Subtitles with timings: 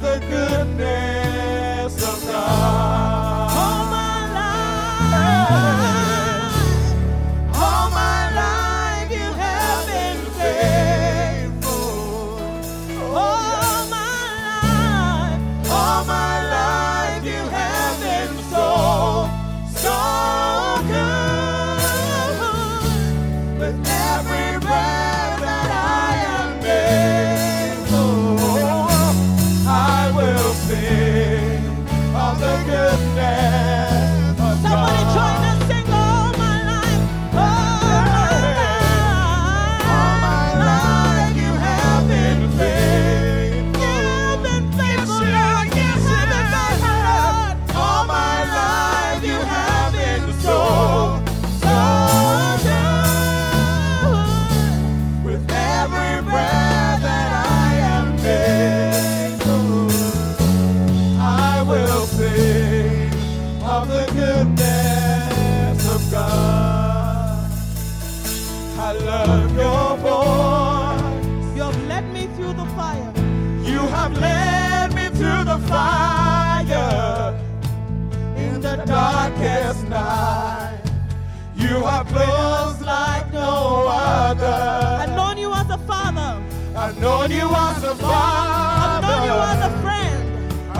[0.00, 1.19] the goodness.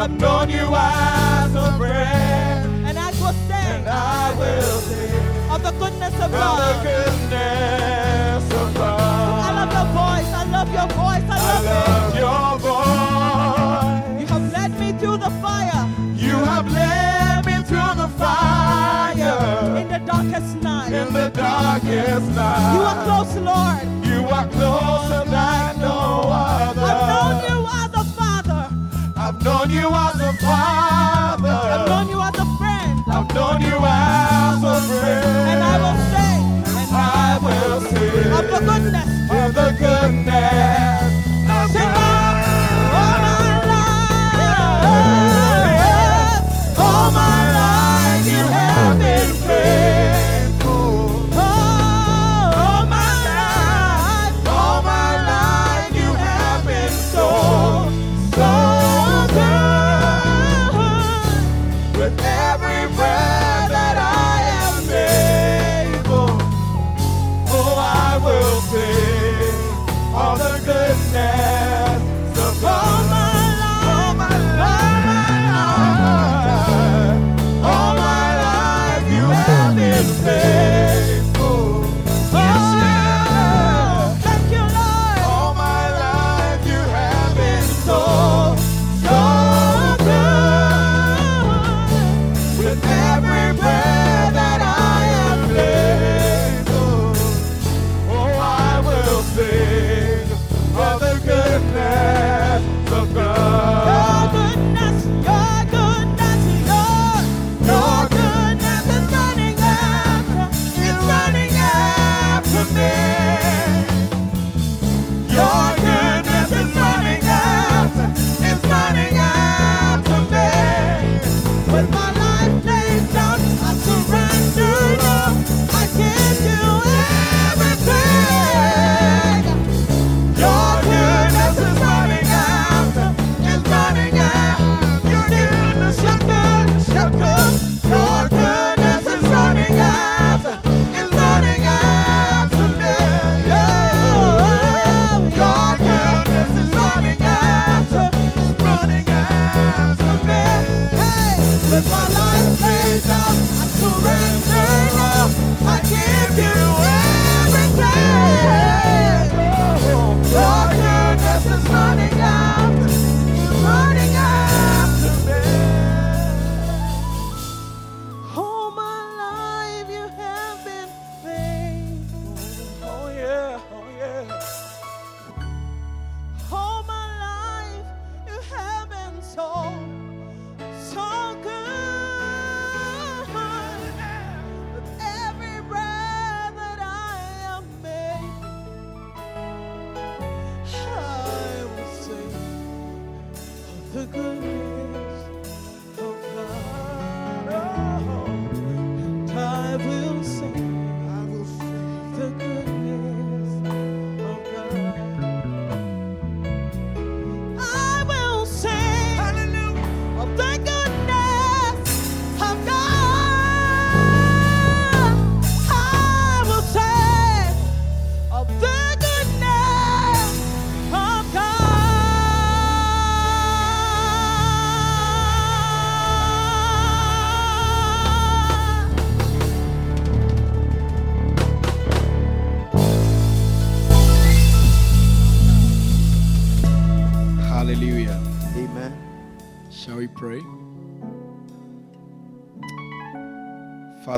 [0.00, 2.87] I've known you as a friend.
[2.87, 3.53] And I will sing.
[3.53, 5.50] And I will sing.
[5.50, 6.59] Of the goodness of, of God.
[6.59, 8.99] the goodness of God.
[9.44, 10.33] I love your voice.
[10.33, 11.25] I love your voice.
[11.28, 12.21] I love, I love you.
[12.25, 14.21] your voice.
[14.22, 15.84] You have led me through the fire.
[16.17, 19.77] You have led me through the fire.
[19.77, 20.93] In the darkest night.
[20.94, 22.75] In the darkest night.
[22.75, 24.06] You are close, Lord.
[24.06, 26.81] You are closer than no other.
[26.81, 27.59] I've known you
[29.40, 31.48] I've known you as a father.
[31.48, 33.02] I've known you as a friend.
[33.08, 35.48] I've known you as a friend.
[35.48, 36.34] And I will say,
[36.76, 42.30] and I will sing of the goodness, of the goodness of God.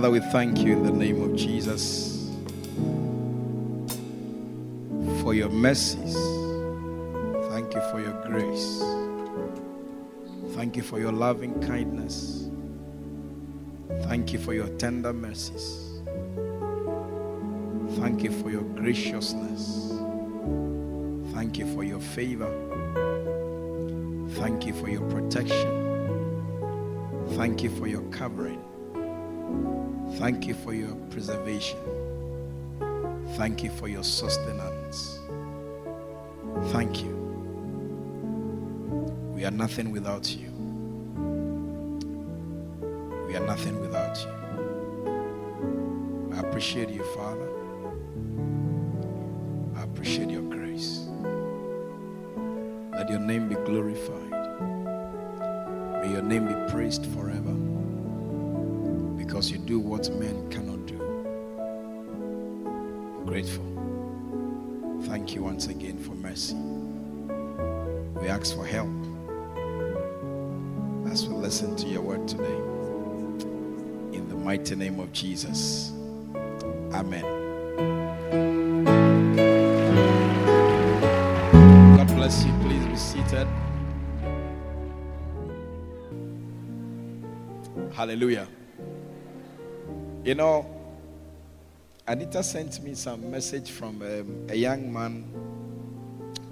[0.02, 2.28] Father, we thank you in the name of Jesus
[5.22, 6.16] for your mercies.
[7.50, 8.82] Thank you for your grace.
[10.56, 12.48] Thank you for your loving kindness.
[14.08, 16.00] Thank you for your tender mercies.
[18.00, 19.92] Thank you for your graciousness.
[21.32, 22.50] Thank you for your favor.
[24.30, 25.78] Thank you for your protection.
[27.36, 28.60] Thank you for your covering.
[30.18, 31.78] Thank you for your preservation.
[33.36, 35.18] Thank you for your sustenance.
[36.66, 37.10] Thank you.
[39.34, 40.50] We are nothing without you.
[43.26, 44.30] We are nothing without you.
[46.36, 47.48] I appreciate you, Father.
[49.76, 51.06] I appreciate your grace.
[52.92, 54.30] Let your name be glorified.
[56.02, 57.61] May your name be praised forever
[59.42, 61.02] because you do what men cannot do.
[63.18, 63.64] I'm grateful.
[65.08, 66.54] Thank you once again for mercy.
[68.20, 68.86] We ask for help
[71.10, 72.56] as we listen to your word today.
[74.16, 75.90] In the mighty name of Jesus.
[76.92, 77.24] Amen.
[81.96, 82.52] God bless you.
[82.60, 83.48] Please be seated.
[87.92, 88.46] Hallelujah.
[90.24, 90.64] You know,
[92.06, 95.24] Anita sent me some message from um, a young man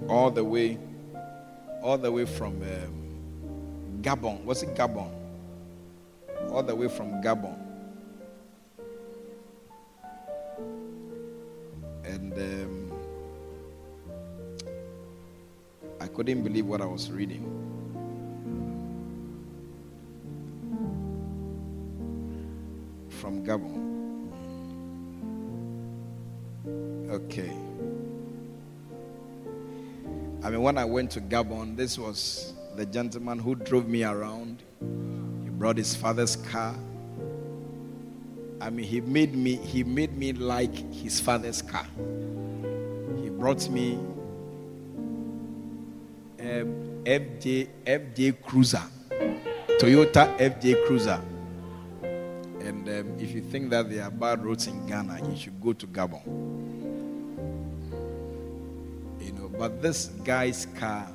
[0.09, 0.77] all the way,
[1.81, 4.43] all the way from um, Gabon.
[4.43, 5.09] Was it Gabon?
[6.49, 7.57] All the way from Gabon.
[12.03, 12.91] And um,
[16.01, 17.70] I couldn't believe what I was reading.
[23.21, 24.31] From Gabon.
[27.07, 27.51] Okay.
[30.43, 34.63] I mean, when I went to Gabon, this was the gentleman who drove me around.
[35.43, 36.73] He brought his father's car.
[38.59, 41.85] I mean, he made me he made me like his father's car.
[43.21, 43.99] He brought me
[46.39, 48.81] um, FJ FJ Cruiser,
[49.79, 51.21] Toyota FJ Cruiser.
[52.85, 55.71] And um, if you think that there are bad roads in Ghana, you should go
[55.71, 56.25] to Gabon.
[59.19, 61.07] You know, but this guy's car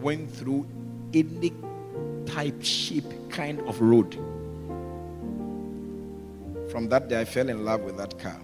[0.00, 0.66] went through
[1.12, 1.52] any
[2.24, 4.14] type, shape, kind of road.
[6.70, 8.40] From that day, I fell in love with that car.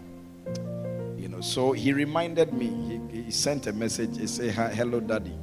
[1.16, 3.00] You know, so he reminded me.
[3.10, 4.18] He, he sent a message.
[4.18, 5.34] He said, "Hello, Daddy.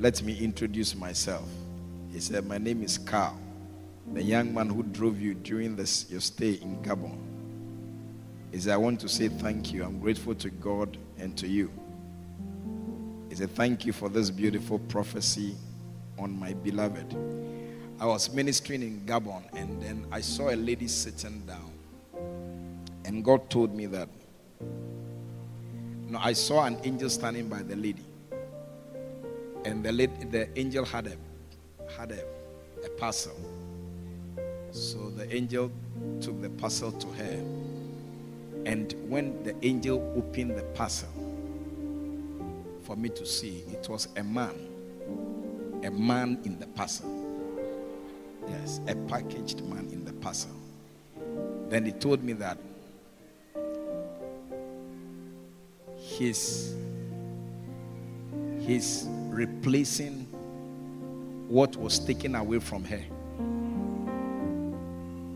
[0.00, 1.48] Let me introduce myself."
[2.10, 3.38] He said, "My name is Carl,
[4.14, 7.18] the young man who drove you during this your stay in Gabon."
[8.58, 9.84] Said, "I want to say thank you.
[9.84, 11.70] I'm grateful to God and to you."
[13.28, 15.54] He said, Thank you for this beautiful prophecy
[16.18, 17.14] on my beloved.
[18.00, 21.72] I was ministering in Gabon and then I saw a lady sitting down.
[23.04, 24.08] And God told me that.
[26.06, 28.04] No, I saw an angel standing by the lady.
[29.64, 31.16] And the, lady, the angel had a
[31.96, 32.24] had a,
[32.84, 33.36] a parcel.
[34.70, 35.70] So the angel
[36.20, 37.44] took the parcel to her.
[38.66, 41.08] And when the angel opened the parcel,
[42.88, 43.64] for me to see.
[43.70, 44.54] It was a man.
[45.84, 47.06] A man in the parcel.
[48.48, 50.56] Yes, a packaged man in the parcel.
[51.68, 52.56] Then he told me that
[55.98, 56.74] he's
[58.60, 60.26] he's replacing
[61.46, 63.02] what was taken away from her.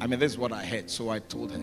[0.03, 1.59] I mean, this is what I heard, so I told her.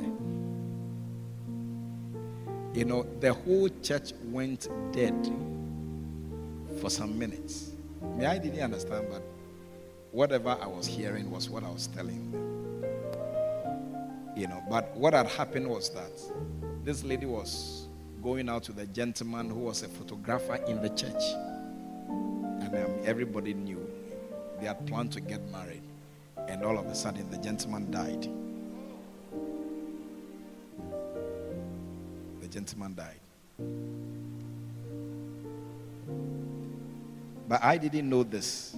[2.74, 5.30] You know, the whole church went dead
[6.80, 7.74] for some minutes.
[8.16, 9.22] Me, I didn't understand, but
[10.12, 12.86] whatever I was hearing was what I was telling them.
[14.38, 16.14] You know, but what had happened was that
[16.86, 17.90] this lady was
[18.24, 21.24] going out with a gentleman who was a photographer in the church.
[22.08, 23.86] And um, everybody knew
[24.62, 25.82] they had planned to get married.
[26.50, 28.28] And all of a sudden, the gentleman died.
[32.42, 33.20] The gentleman died.
[37.48, 38.76] But I didn't know this.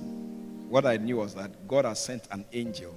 [0.68, 2.94] What I knew was that God had sent an angel,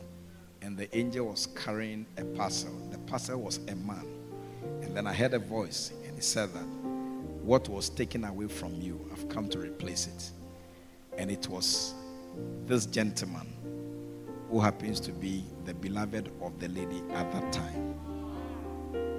[0.61, 2.73] and the angel was carrying a parcel.
[2.91, 4.07] The parcel was a man.
[4.83, 6.67] And then I heard a voice, and he said that
[7.45, 10.31] what was taken away from you, I've come to replace it.
[11.17, 11.95] And it was
[12.67, 13.47] this gentleman
[14.55, 17.93] who happens to be the beloved of the lady at that time.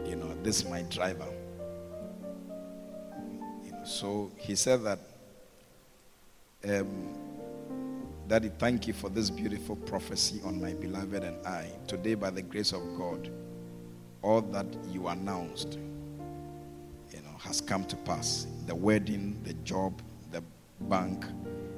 [0.08, 1.28] You know, this is my driver.
[3.66, 5.00] You know, so he said that,
[6.64, 7.18] um,
[8.30, 11.70] Daddy, thank you for this beautiful prophecy on my beloved and I.
[11.86, 13.30] Today, by the grace of God,
[14.22, 15.78] all that you announced,
[17.12, 18.48] you know, has come to pass.
[18.68, 20.02] The wedding, the job,
[20.32, 20.42] the
[20.80, 21.26] bank,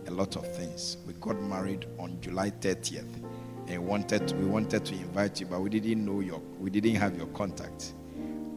[0.05, 0.97] a lot of things.
[1.07, 3.26] We got married on July 30th,
[3.67, 6.95] and wanted to, we wanted to invite you, but we didn't know your, we didn't
[6.95, 7.93] have your contact.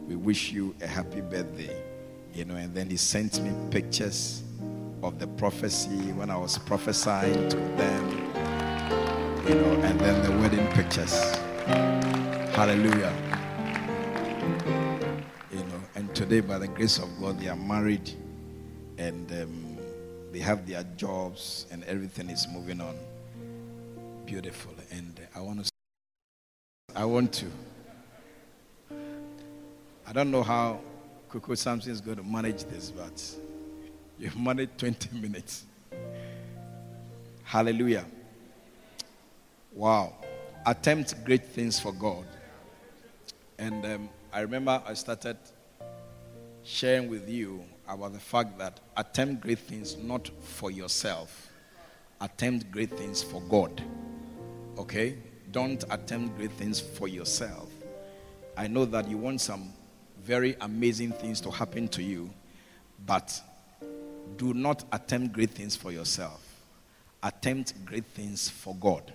[0.07, 1.75] We wish you a happy birthday,
[2.33, 2.55] you know.
[2.55, 4.43] And then he sent me pictures
[5.03, 8.09] of the prophecy when I was prophesying to them,
[9.47, 11.13] you know, and then the wedding pictures.
[12.55, 13.13] Hallelujah.
[15.51, 18.11] You know, and today, by the grace of God, they are married
[18.97, 19.77] and um,
[20.31, 22.95] they have their jobs and everything is moving on.
[24.31, 24.73] Beautiful.
[24.91, 25.71] And I want to,
[26.95, 27.47] I want to,
[30.07, 30.79] I don't know how
[31.27, 33.21] Coco Samson is going to manage this, but
[34.17, 35.65] You've managed 20 minutes.
[37.43, 38.05] Hallelujah.
[39.73, 40.13] Wow.
[40.65, 42.25] Attempt great things for God.
[43.59, 45.39] And um, I remember I started
[46.63, 51.49] sharing with you about the fact that attempt great things not for yourself,
[52.21, 53.83] attempt great things for God.
[54.77, 55.17] Okay?
[55.51, 57.69] Don't attempt great things for yourself.
[58.57, 59.71] I know that you want some
[60.23, 62.29] very amazing things to happen to you,
[63.05, 63.41] but
[64.37, 66.41] do not attempt great things for yourself.
[67.23, 69.13] Attempt great things for God.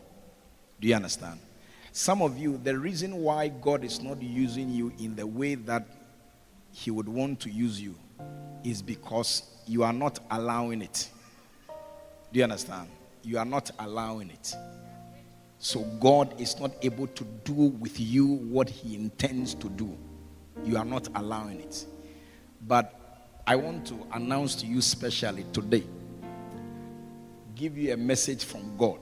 [0.80, 1.40] Do you understand?
[1.92, 5.86] Some of you, the reason why God is not using you in the way that
[6.72, 7.94] He would want to use you
[8.62, 11.08] is because you are not allowing it.
[12.32, 12.88] Do you understand?
[13.22, 14.54] You are not allowing it.
[15.58, 19.96] So God is not able to do with you what He intends to do.
[20.64, 21.86] You are not allowing it.
[22.66, 22.92] But
[23.46, 25.84] I want to announce to you specially today,
[27.54, 28.98] give you a message from God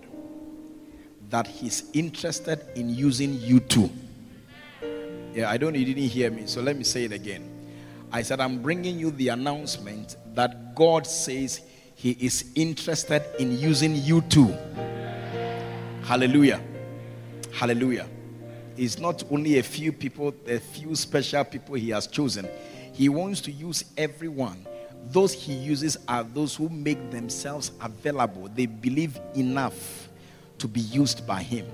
[1.30, 3.90] that He's interested in using you too.
[5.34, 7.50] Yeah, I don't, you didn't hear me, so let me say it again.
[8.12, 11.61] I said, I'm bringing you the announcement that God says
[11.96, 14.56] He is interested in using you too.
[16.04, 16.61] Hallelujah.
[17.50, 18.06] Hallelujah.
[18.76, 22.46] It's not only a few people, a few special people He has chosen.
[22.92, 24.66] He wants to use everyone.
[25.06, 28.49] Those he uses are those who make themselves available.
[28.54, 30.08] They believe enough
[30.58, 31.66] to be used by him.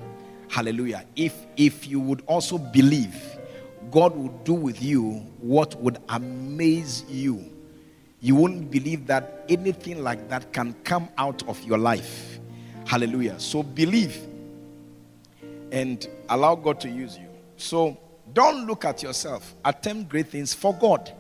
[0.49, 1.05] Hallelujah.
[1.15, 3.15] If if you would also believe,
[3.91, 7.45] God will do with you what would amaze you.
[8.21, 12.40] You wouldn't believe that anything like that can come out of your life.
[12.87, 13.39] Hallelujah.
[13.39, 14.27] So believe
[15.73, 17.29] and allow God to use you.
[17.57, 17.97] So
[18.33, 19.55] don't look at yourself.
[19.65, 21.13] Attempt great things for God.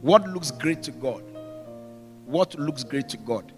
[0.00, 1.22] What looks great to God?
[2.26, 3.52] What looks great to God?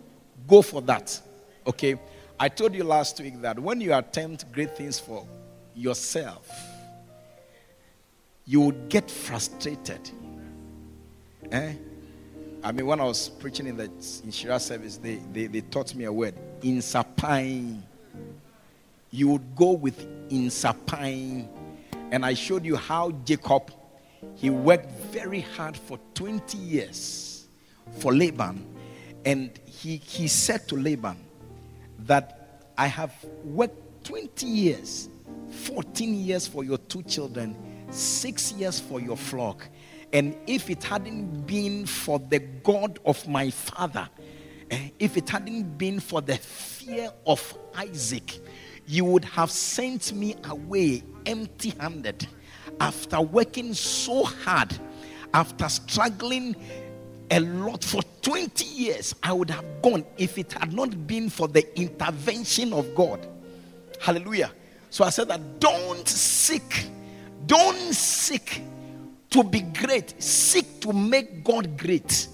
[0.47, 1.21] Go for that.
[1.67, 1.97] Okay?
[2.41, 5.27] I told you last week that when you attempt great things for
[5.75, 6.49] yourself,
[8.45, 10.11] you would get frustrated.
[11.51, 11.75] Eh?
[12.63, 13.85] I mean, when I was preaching in the
[14.25, 17.83] in Shira service, they, they, they taught me a word, insapine.
[19.11, 21.49] You would go with insapine
[22.11, 23.71] and I showed you how Jacob
[24.35, 27.47] he worked very hard for 20 years
[27.99, 28.67] for Laban.
[29.25, 31.17] And he, he said to Laban
[32.01, 33.13] that I have
[33.45, 35.09] worked 20 years,
[35.51, 37.57] 14 years for your two children,
[37.91, 39.69] six years for your flock.
[40.13, 44.09] And if it hadn't been for the God of my father,
[44.71, 48.41] eh, if it hadn't been for the fear of Isaac,
[48.87, 52.27] you would have sent me away empty handed
[52.81, 54.77] after working so hard,
[55.35, 56.57] after struggling
[57.31, 59.15] a lot for 20 years.
[59.23, 63.27] I would have gone if it had not been for the intervention of God.
[64.01, 64.53] Hallelujah.
[64.89, 66.87] So I said that don't seek,
[67.47, 68.63] don't seek
[69.31, 72.29] to be great, seek to make God great.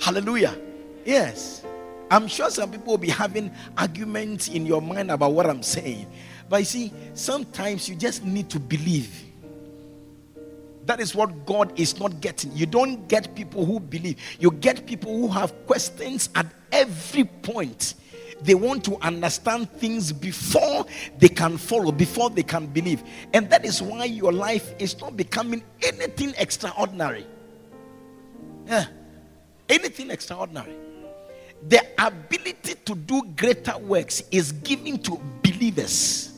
[0.00, 0.56] Hallelujah.
[1.04, 1.64] Yes.
[2.10, 6.06] I'm sure some people will be having arguments in your mind about what I'm saying.
[6.48, 9.22] But you see, sometimes you just need to believe.
[10.84, 12.54] That is what God is not getting.
[12.54, 17.94] You don't get people who believe, you get people who have questions at every point.
[18.42, 20.86] They want to understand things before
[21.18, 23.02] they can follow, before they can believe.
[23.32, 27.26] And that is why your life is not becoming anything extraordinary.
[28.66, 28.86] Yeah.
[29.68, 30.74] Anything extraordinary.
[31.68, 36.32] The ability to do greater works is given to believers.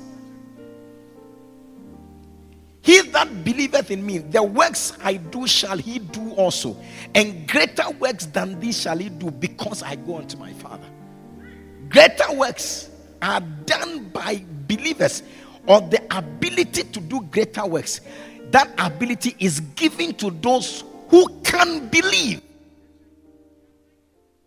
[2.82, 6.76] He that believeth in me, the works I do shall he do also,
[7.16, 10.88] and greater works than these shall he do, because I go unto my Father.
[11.88, 12.90] Greater works
[13.22, 15.22] are done by believers,
[15.66, 18.00] or the ability to do greater works.
[18.50, 22.42] That ability is given to those who can believe,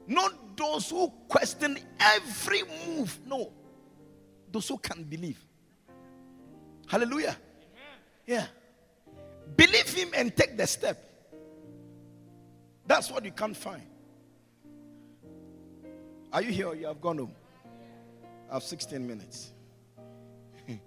[0.07, 3.17] not those who question every move.
[3.25, 3.51] No,
[4.51, 5.43] those who can believe.
[6.87, 7.37] Hallelujah.
[8.25, 8.45] Yeah.
[9.55, 11.03] Believe him and take the step.
[12.85, 13.83] That's what you can't find.
[16.31, 17.35] Are you here or you have gone home?
[18.49, 19.51] I have 16 minutes.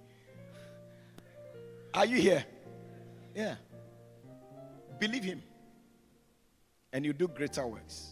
[1.94, 2.44] Are you here?
[3.34, 3.56] Yeah.
[4.98, 5.42] Believe him.
[6.92, 8.10] And you do greater works.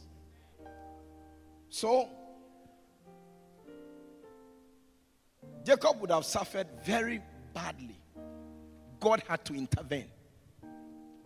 [1.69, 2.09] So,
[5.65, 7.21] Jacob would have suffered very
[7.55, 8.01] badly
[9.01, 10.11] God had to intervene.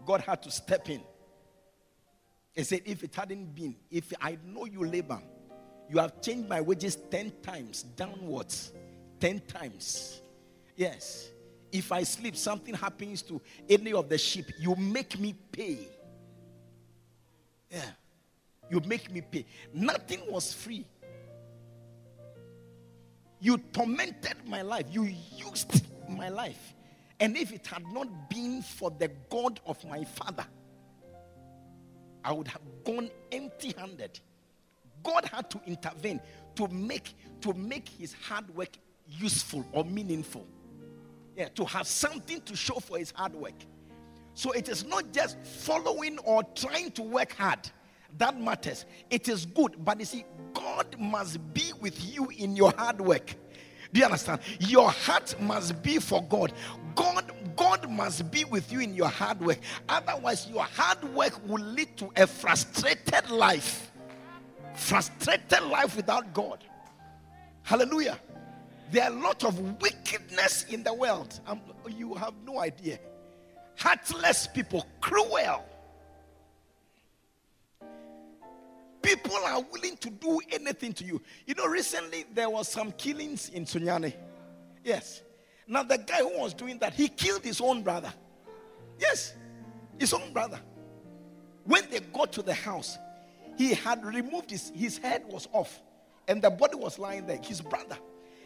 [0.06, 1.02] God had to step in.
[2.54, 5.22] He said, If it hadn't been, if I know you, Laban,
[5.90, 8.72] you have changed my wages 10 times downwards.
[9.20, 10.20] 10 times.
[10.76, 11.28] Yes.
[11.72, 15.78] If I sleep, something happens to any of the sheep, you make me pay.
[17.70, 17.90] Yeah.
[18.70, 19.44] You make me pay.
[19.72, 20.86] Nothing was free.
[23.40, 24.86] You tormented my life.
[24.90, 26.74] You used my life.
[27.20, 30.46] And if it had not been for the God of my father,
[32.24, 34.18] I would have gone empty handed.
[35.04, 36.20] God had to intervene
[36.56, 38.76] to make, to make his hard work
[39.08, 40.46] useful or meaningful.
[41.36, 43.54] Yeah, to have something to show for his hard work.
[44.34, 47.70] So it is not just following or trying to work hard
[48.18, 48.84] that matters.
[49.10, 53.34] It is good, but you see, God must be with you in your hard work.
[53.92, 54.40] Do you understand?
[54.58, 56.52] Your heart must be for God.
[56.94, 59.58] God, God must be with you in your hard work.
[59.88, 63.90] Otherwise, your hard work will lead to a frustrated life.
[64.74, 66.64] Frustrated life without God.
[67.62, 68.18] Hallelujah.
[68.90, 71.40] There are a lot of wickedness in the world.
[71.46, 72.98] Um, you have no idea.
[73.76, 75.64] Heartless people, cruel
[79.04, 81.20] People are willing to do anything to you.
[81.46, 84.14] You know, recently there was some killings in Sunyani.
[84.82, 85.22] Yes.
[85.66, 88.12] Now the guy who was doing that, he killed his own brother.
[88.98, 89.34] Yes,
[89.98, 90.58] his own brother.
[91.64, 92.98] When they got to the house,
[93.56, 95.80] he had removed his, his head was off,
[96.28, 97.98] and the body was lying there, his brother.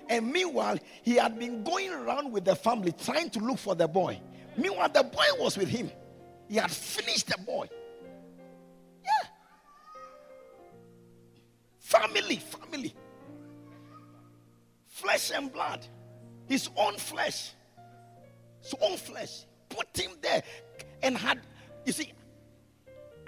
[0.09, 3.87] And meanwhile, he had been going around with the family trying to look for the
[3.87, 4.21] boy.
[4.57, 5.91] Meanwhile, the boy was with him.
[6.49, 7.69] He had finished the boy.
[9.05, 9.29] Yeah.
[11.79, 12.95] Family, family.
[14.87, 15.87] Flesh and blood.
[16.47, 17.53] His own flesh.
[18.63, 19.45] His own flesh.
[19.69, 20.43] Put him there
[21.03, 21.41] and had,
[21.85, 22.13] you see,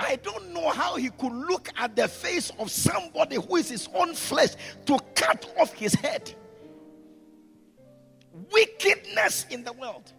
[0.01, 3.89] I don't know how he could look at the face of somebody who is his
[3.95, 4.51] own flesh
[4.87, 6.35] to cut off his head.
[8.51, 10.13] Wickedness in the world.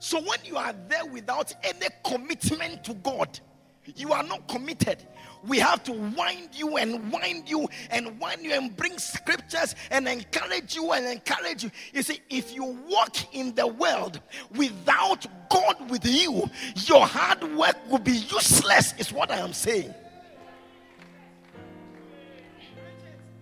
[0.00, 3.38] So when you are there without any commitment to God,
[3.94, 5.06] you are not committed.
[5.46, 10.06] We have to wind you and wind you and wind you and bring scriptures and
[10.06, 11.70] encourage you and encourage you.
[11.92, 14.20] You see, if you walk in the world
[14.56, 19.94] without God with you, your hard work will be useless, is what I am saying.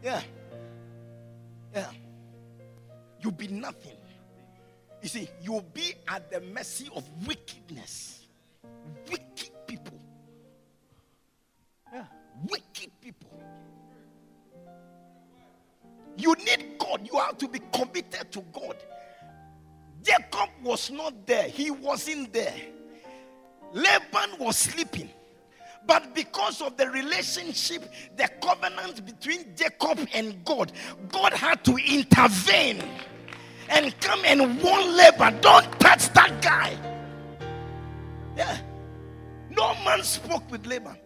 [0.03, 0.23] Yeah.
[1.75, 1.91] Yeah.
[3.21, 3.97] You'll be nothing.
[5.03, 8.27] You see, you'll be at the mercy of wickedness.
[9.11, 9.28] Wicked
[16.19, 17.09] You need God.
[17.11, 18.77] You have to be committed to God.
[20.03, 22.55] Jacob was not there, he wasn't there.
[23.73, 25.11] Laban was sleeping.
[25.87, 30.73] But because of the relationship, the covenant between Jacob and God,
[31.09, 32.83] God had to intervene
[33.71, 36.77] and come and warn Laban don't touch that guy.
[38.37, 38.59] Yeah.
[39.51, 40.97] No man spoke with Laban.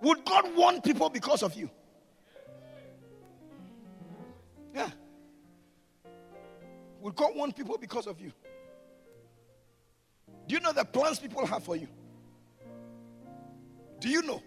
[0.00, 1.70] Would God warn people because of you?
[4.74, 4.90] Yeah.
[7.00, 8.32] Would God warn people because of you?
[10.46, 11.88] Do you know the plans people have for you?
[14.00, 14.42] Do you know?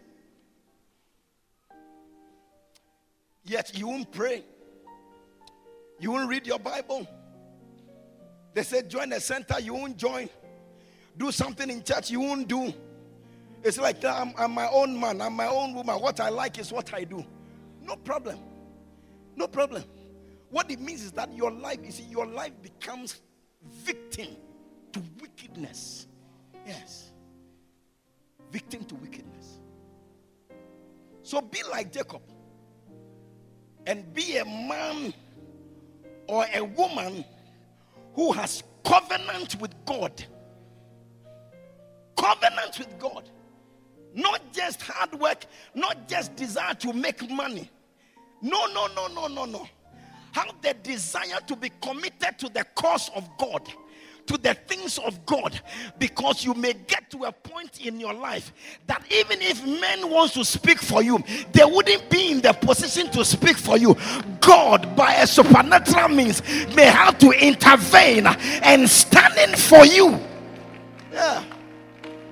[3.44, 4.44] Yet you won't pray.
[6.00, 7.08] You won't read your Bible.
[8.54, 10.30] They said join the center, you won't join.
[11.18, 12.74] Do something in church, you won't do.
[13.64, 15.96] It's like I'm, I'm my own man, I'm my own woman.
[16.00, 17.26] What I like is what I do.
[17.82, 18.40] No problem.
[19.36, 19.84] No problem.
[20.56, 23.20] What it means is that your life, you see, your life becomes
[23.84, 24.38] victim
[24.94, 26.08] to wickedness.
[26.66, 27.12] Yes.
[28.54, 29.60] Victim to wickedness.
[31.24, 32.22] So be like Jacob
[33.86, 35.14] and be a man
[36.28, 37.26] or a woman
[38.14, 40.24] who has covenant with God.
[42.18, 43.30] Covenant with God.
[44.14, 47.70] Not just hard work, not just desire to make money.
[48.42, 49.68] No, no, no, no, no, no.
[50.36, 53.62] Have the desire to be committed to the cause of God
[54.28, 55.62] to the things of God
[56.00, 58.52] because you may get to a point in your life
[58.88, 63.08] that even if men want to speak for you they wouldn't be in the position
[63.12, 63.96] to speak for you
[64.42, 66.42] God by a supernatural means
[66.76, 70.20] may have to intervene and stand in for you
[71.14, 71.44] yeah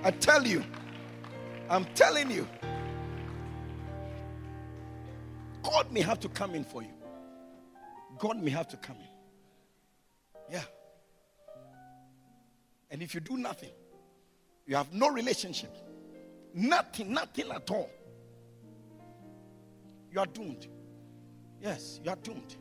[0.03, 0.63] I tell you
[1.73, 2.47] I'm telling you.
[5.63, 6.92] God may have to come in for you.
[8.23, 10.53] God may have to come in.
[10.53, 10.63] Yeah.
[12.89, 13.71] And if you do nothing,
[14.65, 15.75] you have no relationship,
[16.53, 17.89] nothing, nothing at all,
[20.09, 20.69] you are doomed.
[21.61, 22.55] Yes, you are doomed.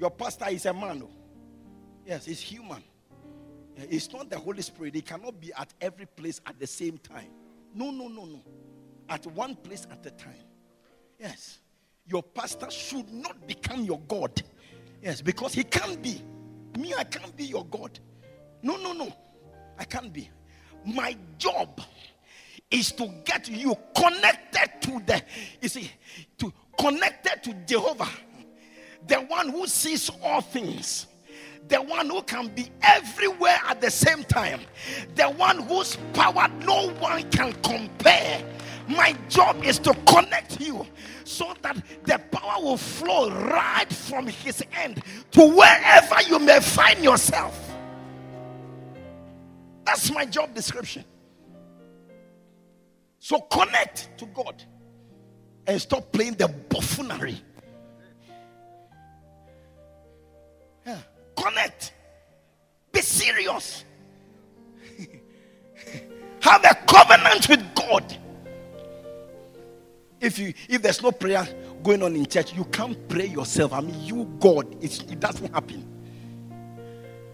[0.00, 1.06] Your pastor is a man.
[2.04, 2.82] Yes, he's human.
[3.76, 4.96] It's not the Holy Spirit.
[4.96, 7.30] He cannot be at every place at the same time.
[7.72, 8.42] No, no, no, no.
[9.08, 10.34] At one place at a time.
[11.20, 11.60] Yes.
[12.04, 14.42] Your pastor should not become your God.
[15.02, 16.22] Yes, because he can't be.
[16.78, 17.98] Me, I can't be your God.
[18.62, 19.12] No, no, no.
[19.78, 20.30] I can't be.
[20.86, 21.80] My job
[22.70, 25.22] is to get you connected to the,
[25.60, 25.90] you see,
[26.38, 28.08] to connected to Jehovah,
[29.06, 31.06] the one who sees all things
[31.68, 34.60] the one who can be everywhere at the same time,
[35.14, 38.44] the one whose power no one can compare.
[38.88, 40.86] My job is to connect you
[41.24, 47.02] so that the power will flow right from his end to wherever you may find
[47.02, 47.58] yourself.
[49.84, 51.04] That's my job description.
[53.18, 54.62] So connect to God
[55.66, 57.40] and stop playing the buffoonery.
[60.86, 60.98] Yeah.
[61.36, 61.92] Connect.
[62.90, 63.84] Be serious.
[66.40, 68.18] Have a covenant with God.
[70.22, 71.46] If you if there's no prayer
[71.82, 73.72] going on in church, you can't pray yourself.
[73.72, 75.84] I mean, you God, it doesn't happen.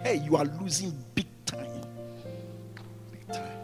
[0.03, 1.83] Hey, you are losing big time.
[3.13, 3.59] Big time.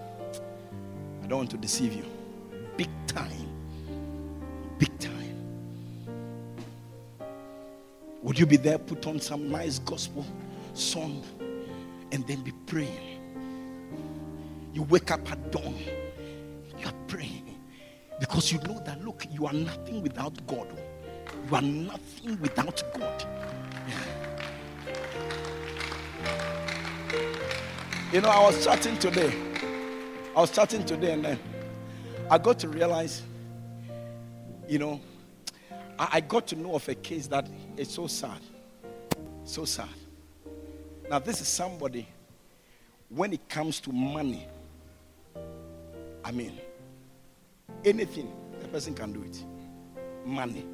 [1.22, 2.04] I don't want to deceive you.
[2.76, 3.48] Big time.
[4.78, 5.36] Big time.
[8.22, 10.26] Would you be there, put on some nice gospel
[10.74, 11.24] song,
[12.12, 13.22] and then be praying?
[14.74, 15.78] You wake up at dawn,
[16.78, 17.33] you are praying
[18.26, 20.66] because you know that look, you are nothing without God.
[21.46, 23.26] You are nothing without God.
[28.10, 29.30] You know, I was chatting today.
[30.34, 31.38] I was chatting today, and then
[32.30, 33.22] I got to realize,
[34.66, 35.02] you know,
[35.98, 38.40] I got to know of a case that is so sad.
[39.44, 39.88] So sad.
[41.10, 42.08] Now, this is somebody,
[43.10, 44.48] when it comes to money,
[46.24, 46.58] I mean,
[47.84, 49.44] anything, the person can do it.
[50.26, 50.64] Money,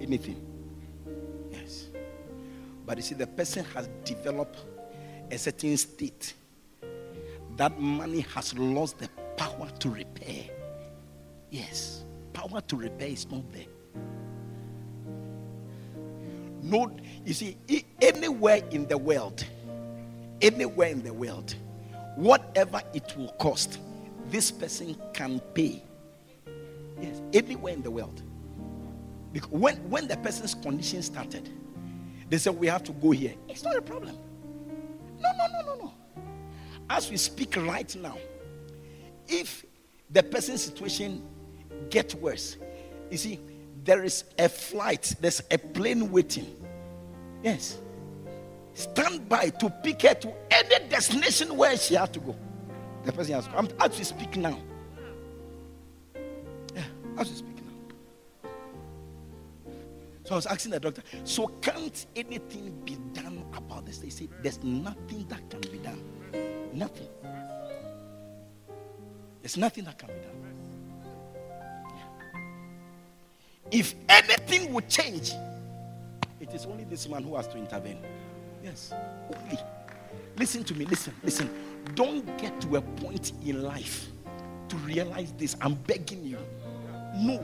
[0.00, 0.44] anything.
[1.50, 1.88] Yes.
[2.84, 4.58] But you see, the person has developed
[5.30, 6.34] a certain state
[7.56, 10.44] that money has lost the power to repair.
[11.50, 13.66] Yes, power to repair is not there.
[16.62, 16.90] No,
[17.24, 17.56] you see,
[18.00, 19.44] anywhere in the world,
[20.40, 21.54] anywhere in the world,
[22.16, 23.78] whatever it will cost,
[24.28, 25.82] this person can pay.
[27.00, 28.22] Yes, anywhere in the world.
[29.32, 31.48] Because when, when the person's condition started,
[32.28, 33.34] they said we have to go here.
[33.48, 34.16] It's not a problem.
[35.20, 35.94] No, no, no, no, no.
[36.90, 38.16] As we speak right now,
[39.26, 39.64] if
[40.10, 41.22] the person's situation
[41.90, 42.56] gets worse,
[43.10, 43.40] you see,
[43.84, 46.46] there is a flight, there's a plane waiting.
[47.42, 47.78] Yes.
[48.74, 52.36] Stand by to pick her to any destination where she has to go.
[53.04, 53.68] The person has to come.
[53.80, 54.58] As we speak now.
[57.18, 58.50] As we speak now.
[60.24, 63.98] So I was asking the doctor, so can't anything be done about this?
[63.98, 66.02] They said, there's nothing that can be done.
[66.72, 67.08] Nothing.
[69.42, 70.34] There's nothing that can be done.
[73.70, 75.32] If anything would change,
[76.40, 77.98] it is only this man who has to intervene.
[78.62, 78.92] Yes,
[79.34, 79.58] only.
[80.36, 81.50] Listen to me, listen, listen.
[81.94, 84.08] Don't get to a point in life
[84.68, 85.56] to realize this.
[85.60, 86.38] I'm begging you.
[87.14, 87.40] No.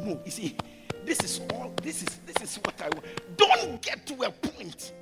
[0.00, 0.20] No.
[0.24, 0.56] You see,
[1.04, 3.04] this is all this is this is what I want.
[3.36, 4.92] Don't get to a point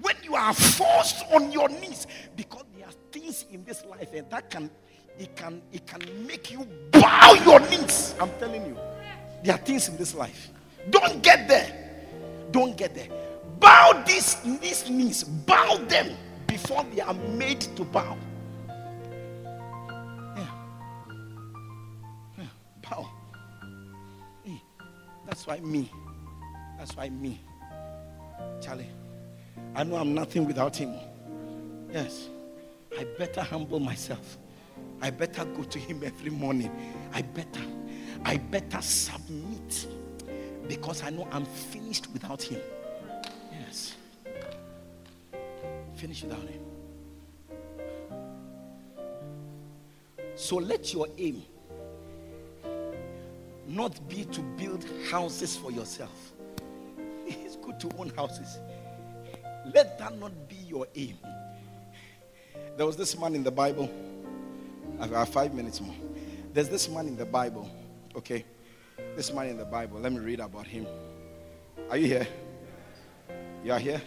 [0.00, 4.28] when you are forced on your knees because there are things in this life and
[4.30, 4.70] that can
[5.18, 8.14] it can it can make you bow your knees.
[8.20, 8.76] I'm telling you.
[9.42, 10.50] There are things in this life.
[10.90, 11.86] Don't get there.
[12.50, 13.08] Don't get there.
[13.60, 16.16] Bow these, these knees, bow them
[16.46, 18.16] before they are made to bow.
[25.26, 25.90] That's why me.
[26.78, 27.40] That's why me.
[28.60, 28.88] Charlie.
[29.74, 30.94] I know I'm nothing without him.
[31.92, 32.28] Yes.
[32.98, 34.38] I better humble myself.
[35.02, 36.70] I better go to him every morning.
[37.12, 37.60] I better,
[38.24, 39.86] I better submit
[40.68, 42.60] because I know I'm finished without him.
[43.52, 43.94] Yes.
[45.94, 46.62] Finished without him.
[50.34, 51.42] So let your aim
[53.76, 56.32] not be to build houses for yourself.
[57.26, 58.58] It's good to own houses.
[59.74, 61.18] Let that not be your aim.
[62.76, 63.90] There was this man in the Bible.
[64.98, 65.94] I have got five minutes more.
[66.52, 67.70] There's this man in the Bible,
[68.16, 68.44] okay?
[69.14, 70.00] This man in the Bible.
[70.00, 70.86] Let me read about him.
[71.90, 72.26] Are you here?
[73.62, 74.00] You are here?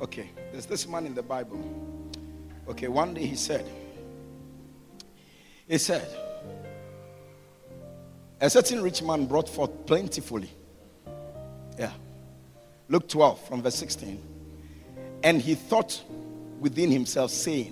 [0.00, 0.30] Okay.
[0.50, 1.58] There's this man in the Bible.
[2.68, 3.64] Okay, one day he said,
[5.66, 6.06] He said,
[8.42, 10.50] A certain rich man brought forth plentifully.
[11.78, 11.92] Yeah.
[12.88, 14.20] Luke 12 from verse 16.
[15.22, 16.02] And he thought
[16.58, 17.70] within himself, saying,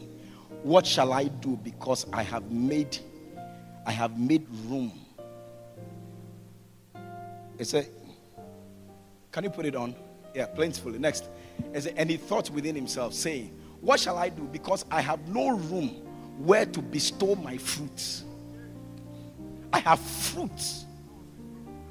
[0.62, 1.56] What shall I do?
[1.56, 2.96] Because I have made
[3.84, 4.92] I have made room.
[7.58, 7.88] He said,
[9.32, 9.96] Can you put it on?
[10.36, 11.00] Yeah, plentifully.
[11.00, 11.24] Next.
[11.74, 13.48] He said, and he thought within himself, saying,
[13.80, 14.42] What shall I do?
[14.42, 15.88] Because I have no room
[16.38, 18.22] where to bestow my fruits.
[19.72, 20.84] I have fruits.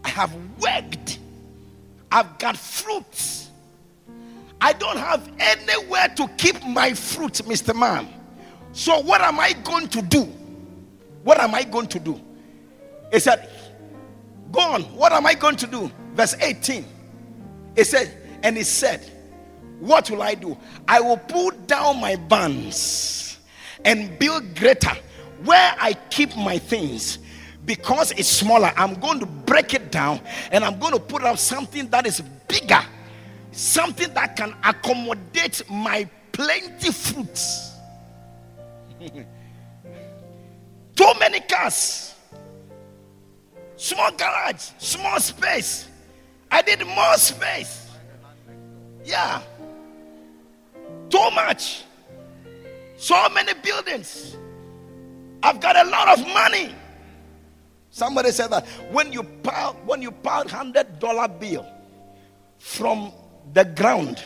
[0.04, 1.20] I have worked.
[2.12, 3.50] I've got fruits.
[4.62, 7.76] I don't have anywhere to keep my fruit, Mr.
[7.78, 8.08] Man.
[8.74, 10.24] So, what am I going to do?
[11.24, 12.20] What am I going to do?
[13.12, 13.50] He said,
[14.52, 15.92] Go on, what am I going to do?
[16.14, 16.86] Verse 18.
[17.76, 18.12] He said,
[18.44, 19.10] And he said,
[19.80, 20.58] What will I do?
[20.88, 23.38] I will pull down my barns
[23.86, 24.96] and build greater
[25.46, 27.20] where I keep my things
[27.70, 28.72] because it's smaller.
[28.76, 30.20] I'm going to break it down
[30.52, 32.82] and I'm going to put up something that is bigger
[33.52, 37.74] something that can accommodate my plenty fruits.
[40.96, 42.16] Too many cars,
[43.78, 45.88] small garage, small space.
[46.52, 47.90] I need more space.
[49.06, 49.42] Yeah,
[51.10, 51.86] too much.
[52.98, 54.36] So many buildings.
[55.42, 56.76] I've got a lot of money.
[57.92, 61.66] Somebody said that when you pile when you pile hundred dollar bill
[62.58, 63.12] from
[63.54, 64.24] the ground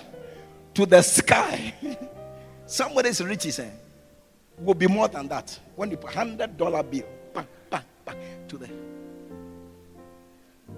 [0.73, 1.73] to the sky.
[2.65, 3.69] Somebody's riches eh,
[4.59, 5.57] will be more than that.
[5.75, 8.69] When you put hundred dollar bill, bang, bang, bang, to the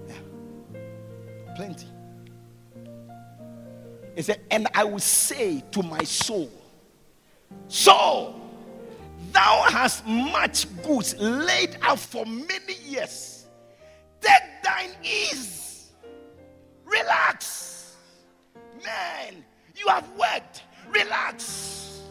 [0.08, 1.54] yeah.
[1.56, 1.86] plenty.
[4.14, 6.50] He said, and I will say to my soul,
[7.68, 8.35] Soul,
[9.32, 13.46] thou hast much goods laid out for many years.
[14.20, 15.92] Take thine ease.
[16.84, 17.96] Relax.
[18.84, 20.62] Man, you have worked.
[20.88, 22.02] Relax.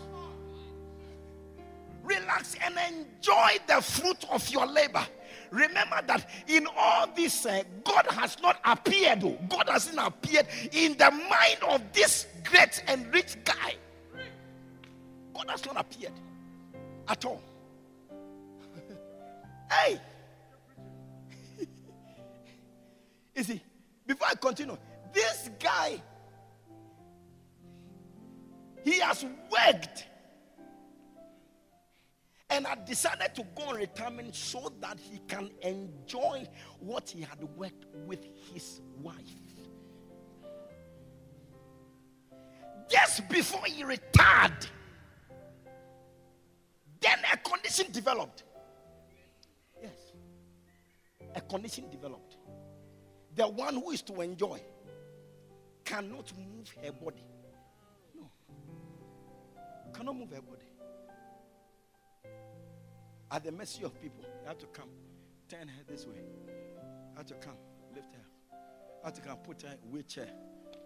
[2.04, 5.06] Relax and enjoy the fruit of your labor.
[5.50, 9.24] Remember that in all this, uh, God has not appeared.
[9.24, 13.76] Oh, God hasn't appeared in the mind of this great and rich guy.
[15.34, 16.14] God has not appeared
[17.08, 17.42] at all.
[19.72, 20.00] hey,
[23.36, 23.62] you see,
[24.06, 24.78] before I continue,
[25.14, 26.02] this guy
[28.86, 30.06] he has worked
[32.52, 36.48] and had decided to go on retirement so that he can enjoy
[36.80, 39.16] what he had worked with his wife.
[42.88, 44.68] Just before he retired,
[47.02, 48.44] then a condition developed.
[49.82, 50.14] Yes,
[51.36, 52.38] a condition developed.
[53.36, 54.62] The one who is to enjoy
[55.84, 57.24] cannot move her body
[58.16, 58.32] No.
[59.94, 60.66] cannot move her body.
[63.32, 64.90] At the mercy of people, you have to come,
[65.50, 66.16] turn her this way.
[66.48, 67.58] You have to come,
[67.94, 68.22] lift her.
[68.52, 70.30] You have to come, put her in wheelchair,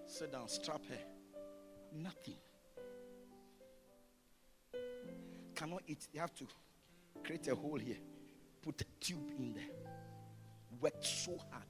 [0.07, 0.97] sit down, strap her.
[1.93, 2.35] Nothing.
[5.59, 6.07] Cannot eat.
[6.13, 6.45] They have to
[7.23, 7.97] create a hole here,
[8.61, 9.63] put a tube in there,
[10.79, 11.63] work so hard.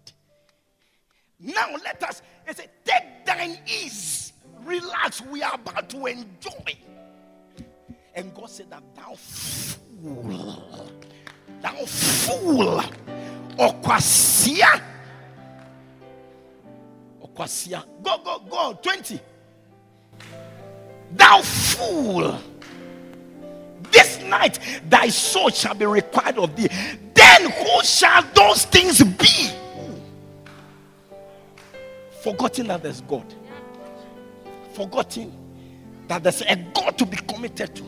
[1.39, 2.21] Now let us
[2.53, 5.21] say, take thine ease, relax.
[5.21, 6.77] We are about to enjoy.
[8.13, 10.89] And God said that thou fool,
[11.61, 12.83] thou fool,
[13.57, 14.81] Okwasia,
[17.23, 19.19] Okwasia, go, go, go, 20.
[21.15, 22.39] Thou fool,
[23.91, 26.69] this night thy soul shall be required of thee.
[27.13, 29.49] Then who shall those things be?
[32.21, 33.25] Forgotten that there's God.
[34.73, 35.31] Forgotten
[36.07, 37.83] that there's a God to be committed to.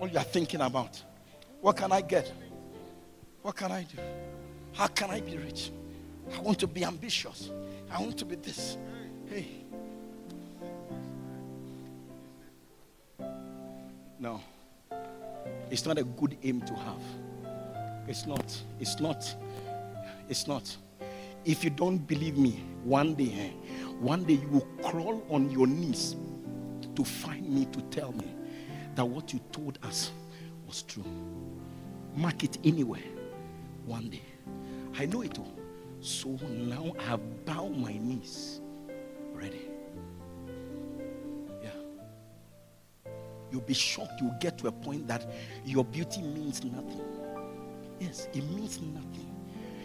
[0.00, 1.02] All you are thinking about.
[1.60, 2.32] What can I get?
[3.42, 3.98] What can I do?
[4.72, 5.70] How can I be rich?
[6.34, 7.50] I want to be ambitious.
[7.90, 8.76] I want to be this.
[9.26, 9.65] Hey.
[14.18, 14.40] No.
[15.70, 17.02] It's not a good aim to have.
[18.08, 18.56] It's not.
[18.80, 19.34] It's not.
[20.28, 20.76] It's not.
[21.44, 25.66] If you don't believe me, one day, eh, one day you will crawl on your
[25.66, 26.16] knees
[26.94, 28.34] to find me to tell me
[28.94, 30.10] that what you told us
[30.66, 31.04] was true.
[32.16, 33.02] Mark it anywhere.
[33.84, 34.22] One day.
[34.98, 35.52] I know it all.
[36.00, 38.60] So now I have bowed my knees.
[39.32, 39.68] Ready.
[43.56, 44.20] You'll be shocked.
[44.20, 45.24] You'll get to a point that
[45.64, 47.00] your beauty means nothing.
[47.98, 49.34] Yes, it means nothing.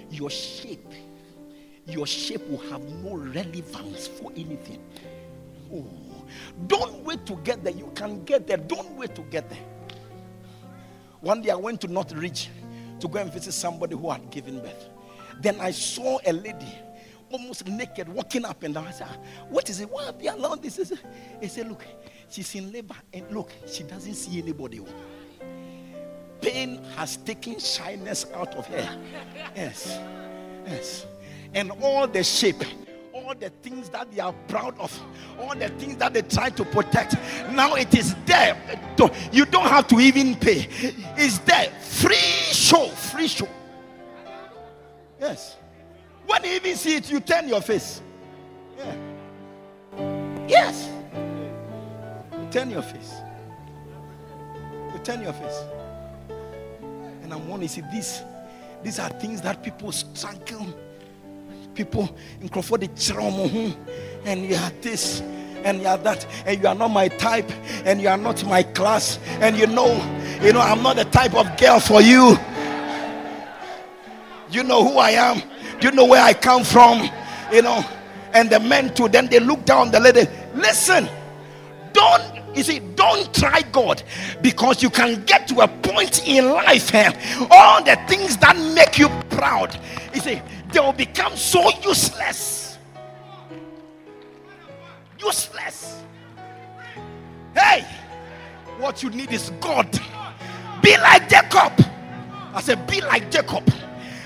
[0.10, 0.92] Your shape,
[1.88, 4.84] your shape will have no relevance for anything.
[5.74, 5.88] Oh,
[6.68, 7.72] don't wait to get there.
[7.72, 8.58] You can get there.
[8.58, 9.64] Don't wait to get there.
[11.22, 12.50] One day I went to North Ridge
[13.00, 14.90] to go and visit somebody who had given birth.
[15.40, 16.78] Then I saw a lady
[17.32, 18.88] almost naked walking up and down.
[18.88, 19.18] I said, ah,
[19.50, 19.90] What is it?
[19.90, 20.76] Why have you allowed this?
[21.40, 21.86] He said, Look,
[22.32, 24.82] she's in labor and look, she doesn't see anybody.
[26.42, 29.00] Pain has taken shyness out of her.
[29.56, 30.00] Yes.
[30.66, 31.06] Yes.
[31.54, 32.64] And all the shape
[33.32, 34.98] all the things that they are proud of,
[35.40, 37.16] all the things that they try to protect.
[37.52, 38.58] Now it is there.
[39.32, 40.68] You don't have to even pay.
[41.18, 41.70] It's there.
[41.82, 42.88] Free show.
[42.88, 43.48] Free show.
[45.20, 45.58] Yes.
[46.26, 48.02] When you even see it, you turn your face.
[48.78, 48.96] Yeah.
[50.48, 50.91] Yes.
[52.52, 53.14] Turn your face.
[54.94, 55.64] You turn your face.
[57.24, 58.22] And I'm want to see this.
[58.84, 60.68] These are things that people struggle
[61.74, 65.24] people in Crawford, and you are this
[65.64, 67.50] and you are that, and you are not my type,
[67.86, 69.94] and you are not my class, and you know,
[70.42, 72.38] you know, I'm not the type of girl for you.
[74.50, 75.42] You know who I am,
[75.82, 77.08] you know where I come from,
[77.52, 77.86] you know,
[78.34, 79.08] and the men too.
[79.08, 80.26] Then they look down the lady.
[80.56, 81.08] Listen,
[81.94, 84.04] don't you see, don't try God
[84.42, 87.12] because you can get to a point in life, eh,
[87.50, 89.80] all the things that make you proud.
[90.14, 92.78] You see, they will become so useless.
[95.20, 96.04] Useless.
[97.56, 97.86] Hey,
[98.80, 99.90] what you need is God.
[100.82, 101.74] Be like Jacob.
[102.54, 103.70] I said, Be like Jacob.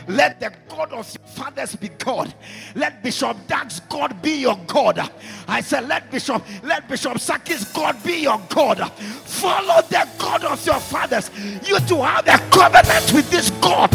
[0.08, 1.06] Let the God of
[1.36, 2.34] fathers be God.
[2.76, 5.10] Let Bishop Dag's God be your God.
[5.48, 8.92] I said, Let Bishop, let Bishop Saki's God be your God.
[8.92, 11.30] Follow the God of your fathers.
[11.68, 13.92] You to have a covenant with this God.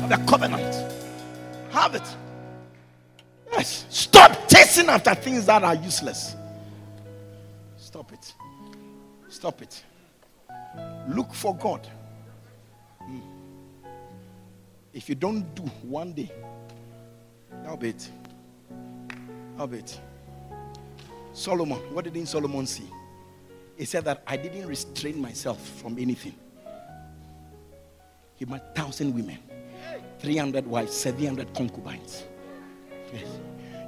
[0.00, 0.92] Have a covenant.
[1.70, 2.16] Have it.
[3.52, 3.86] Yes.
[3.90, 6.36] Stop chasing after things that are useless.
[7.76, 8.34] Stop it.
[9.28, 9.84] Stop it.
[11.08, 11.86] Look for God.
[14.96, 16.32] If you don't do one day,
[17.60, 18.08] that'll be it.
[19.52, 20.00] That'll be it.
[21.34, 22.90] Solomon, what did Solomon see?
[23.76, 26.34] He said that I didn't restrain myself from anything.
[28.36, 29.38] He met thousand women,
[30.20, 32.24] 300 wives, 700 concubines.
[33.12, 33.26] Yes.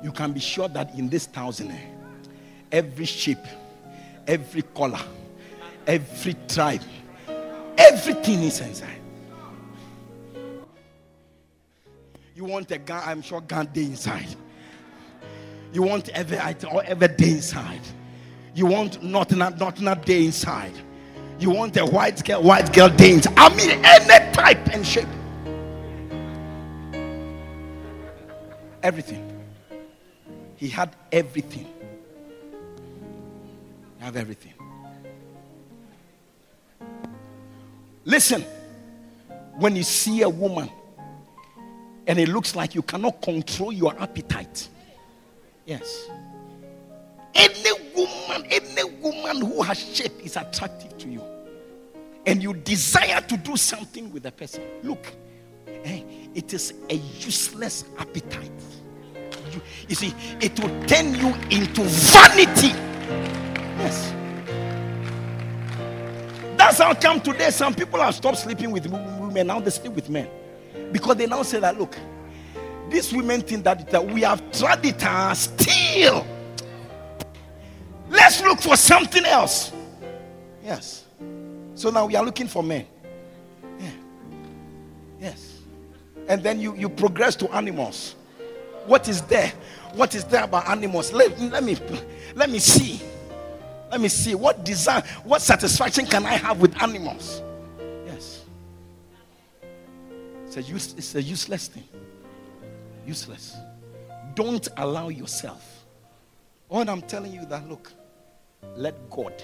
[0.04, 1.86] You can be sure that in this thousand, eh,
[2.70, 3.46] every shape,
[4.26, 5.00] every color,
[5.86, 6.82] every tribe,
[7.78, 8.97] everything is inside.
[12.38, 14.28] You want a gun, I'm sure gun day inside.
[15.72, 17.80] You want every item or every day inside.
[18.54, 20.70] You want not not not not day inside.
[21.40, 23.34] You want a white girl, white girl day inside.
[23.36, 25.08] I mean any type and shape.
[28.84, 29.42] Everything.
[30.54, 31.66] He had everything.
[33.98, 34.54] Have everything.
[38.04, 38.44] Listen,
[39.56, 40.70] when you see a woman
[42.08, 44.68] and it looks like you cannot control your appetite,
[45.66, 46.08] yes,
[47.34, 51.22] any woman, any woman who has shape is attractive to you,
[52.26, 55.06] and you desire to do something with the person, look,
[55.84, 56.02] eh,
[56.34, 58.50] it is a useless appetite.
[59.52, 62.68] You, you see, it will turn you into vanity.
[63.78, 64.14] Yes.
[66.56, 70.08] That's how come today some people have stopped sleeping with women, now they sleep with
[70.08, 70.28] men.
[70.92, 71.96] Because they now say that, look,
[72.88, 76.26] these women think that, that we have tried it and still.
[78.08, 79.72] Let's look for something else.
[80.64, 81.04] Yes.
[81.74, 82.86] So now we are looking for men.
[83.78, 83.90] Yeah.
[85.20, 85.58] Yes.
[86.26, 88.16] And then you, you progress to animals.
[88.86, 89.52] What is there?
[89.94, 91.12] What is there about animals?
[91.12, 91.76] Let, let me
[92.34, 93.00] let me see.
[93.90, 97.42] Let me see what desire, what satisfaction can I have with animals?
[100.58, 101.88] A, use, it's a useless thing.
[103.06, 103.56] Useless.
[104.34, 105.84] Don't allow yourself.
[106.68, 107.92] What I'm telling you that look,
[108.76, 109.42] let God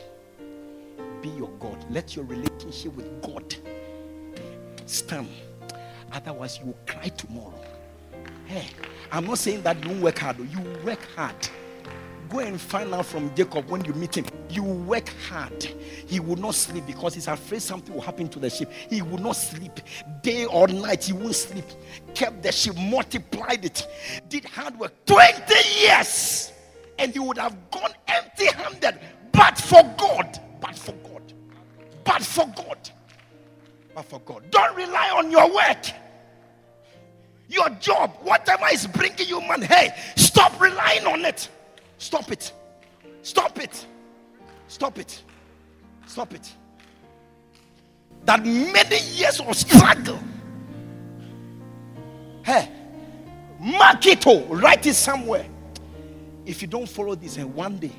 [1.22, 1.84] be your God.
[1.90, 3.54] Let your relationship with God
[4.86, 5.28] stand.
[6.12, 7.64] Otherwise, you will cry tomorrow.
[8.46, 8.66] Hey,
[9.10, 10.36] I'm not saying that you won't work hard.
[10.38, 10.42] Oh.
[10.42, 11.48] You work hard.
[12.28, 14.26] Go and find out from Jacob when you meet him.
[14.50, 15.64] You work hard.
[16.06, 18.68] He will not sleep because he's afraid something will happen to the sheep.
[18.90, 19.80] He will not sleep
[20.22, 21.04] day or night.
[21.04, 21.64] He won't sleep.
[22.14, 23.86] Kept the sheep, multiplied it,
[24.28, 26.52] did hard work 20 years,
[26.98, 28.98] and he would have gone empty handed.
[29.32, 31.32] But for God, but for God,
[32.04, 32.90] but for God,
[33.94, 34.50] but for God.
[34.50, 35.86] Don't rely on your work
[37.48, 41.48] your job, whatever is bringing you money, hey, stop relying on it.
[41.98, 42.52] Stop it.
[43.22, 43.86] Stop it.
[44.68, 45.22] Stop it.
[46.06, 46.52] Stop it.
[48.24, 50.18] That many years of struggle.
[52.42, 52.70] Hey,
[53.58, 55.46] mark it all, write it somewhere.
[56.44, 57.92] If you don't follow this, and one day,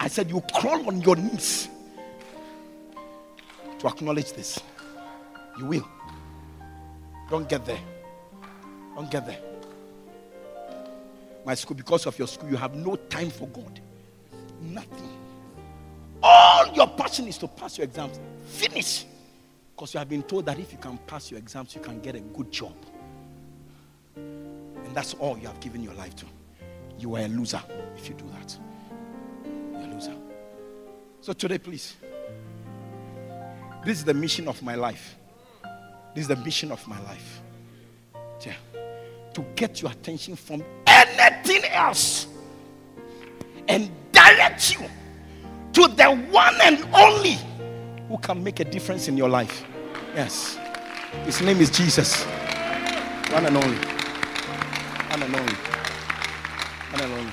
[0.00, 1.68] I said you crawl on your knees
[3.78, 4.58] to acknowledge this.
[5.58, 5.88] You will.
[7.30, 7.80] Don't get there.
[8.94, 9.38] Don't get there.
[11.44, 13.80] My school, because of your school, you have no time for God.
[14.60, 15.10] Nothing.
[16.22, 18.18] All your passion is to pass your exams.
[18.46, 19.04] Finish.
[19.74, 22.14] Because you have been told that if you can pass your exams, you can get
[22.14, 22.74] a good job.
[24.16, 26.26] And that's all you have given your life to.
[26.98, 27.62] You are a loser
[27.96, 28.58] if you do that.
[29.72, 30.14] You're a loser.
[31.20, 31.96] So today, please.
[33.84, 35.16] This is the mission of my life.
[36.14, 37.42] This is the mission of my life.
[38.46, 38.54] Yeah
[39.34, 42.26] to get your attention from anything else
[43.68, 44.86] and direct you
[45.72, 47.36] to the one and only
[48.08, 49.64] who can make a difference in your life.
[50.14, 50.58] Yes.
[51.24, 52.24] His name is Jesus.
[53.32, 53.78] One and only.
[53.78, 55.54] One and only.
[56.92, 57.32] One and only.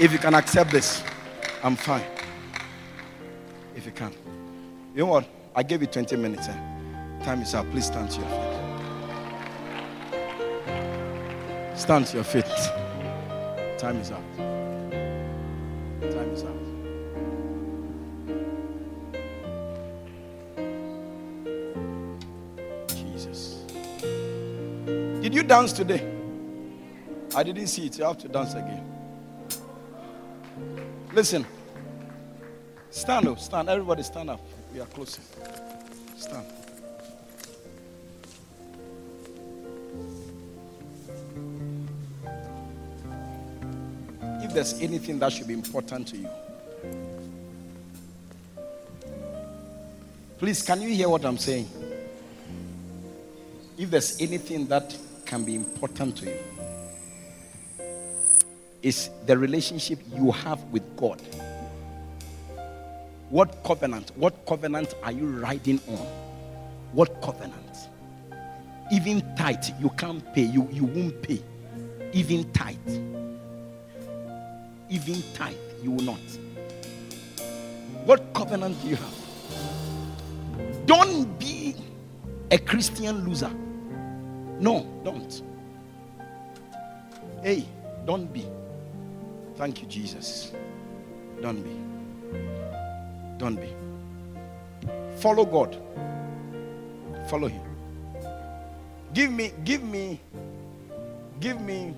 [0.00, 1.02] If you can accept this,
[1.62, 2.04] I'm fine.
[3.76, 4.12] If you can.
[4.94, 5.28] You know what?
[5.54, 6.48] I gave you 20 minutes.
[6.48, 7.24] Eh?
[7.24, 7.70] Time is up.
[7.70, 8.51] Please stand to your feet.
[11.82, 12.44] Stand to your feet.
[13.76, 14.22] Time is up.
[14.36, 16.54] Time is up.
[22.86, 23.64] Jesus.
[25.20, 26.08] Did you dance today?
[27.34, 27.98] I didn't see it.
[27.98, 28.84] You have to dance again.
[31.12, 31.44] Listen.
[32.90, 33.40] Stand up.
[33.40, 33.68] Stand.
[33.68, 34.40] Everybody stand up.
[34.72, 35.24] We are closing.
[36.16, 36.46] Stand.
[44.52, 46.28] If there's anything that should be important to you.
[50.36, 51.66] Please, can you hear what I'm saying?
[53.78, 54.94] If there's anything that
[55.24, 56.38] can be important to you,
[58.82, 61.22] is the relationship you have with God.
[63.30, 64.12] What covenant?
[64.16, 66.06] What covenant are you riding on?
[66.92, 67.88] What covenant?
[68.92, 70.42] Even tight, you can't pay.
[70.42, 71.42] You, you won't pay.
[72.12, 72.76] Even tight
[74.92, 76.20] even tithe, you will not.
[78.04, 79.14] What covenant do you have?
[80.84, 81.74] Don't be
[82.50, 83.50] a Christian loser.
[84.60, 85.42] No, don't.
[87.42, 87.64] Hey,
[88.04, 88.46] don't be.
[89.56, 90.52] Thank you, Jesus.
[91.40, 91.76] Don't be.
[93.38, 93.74] Don't be.
[95.16, 95.76] Follow God.
[97.28, 97.62] Follow Him.
[99.14, 100.20] Give me, give me,
[101.40, 101.94] give me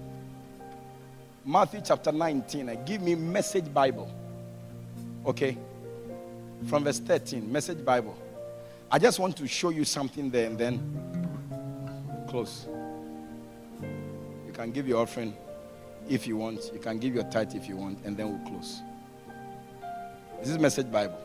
[1.45, 2.85] Matthew chapter 19.
[2.87, 4.11] Give me message Bible.
[5.27, 5.59] Okay?
[6.67, 8.17] From verse 13, message Bible.
[8.91, 12.67] I just want to show you something there and then close.
[14.47, 15.37] You can give your offering
[16.09, 16.71] if you want.
[16.73, 18.81] You can give your tithe if you want, and then we'll close.
[20.41, 21.19] This is Message Bible.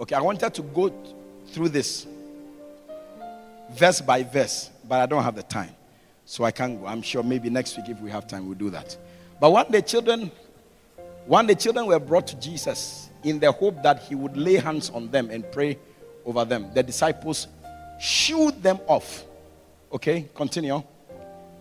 [0.00, 0.92] Okay, I wanted to go
[1.48, 2.06] through this
[3.70, 5.74] verse by verse, but I don't have the time.
[6.24, 6.86] So I can't go.
[6.86, 8.96] I'm sure maybe next week, if we have time, we'll do that.
[9.40, 10.30] But when the children,
[11.26, 14.90] when the children were brought to Jesus in the hope that he would lay hands
[14.90, 15.78] on them and pray
[16.24, 17.48] over them, the disciples
[18.00, 19.24] shooed them off.
[19.92, 20.82] Okay, continue.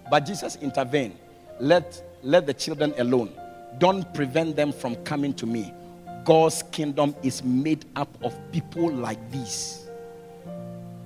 [0.10, 1.18] But Jesus intervened.
[1.60, 3.32] Let, let the children alone.
[3.78, 5.74] Don't prevent them from coming to me.
[6.24, 9.88] God's kingdom is made up of people like these.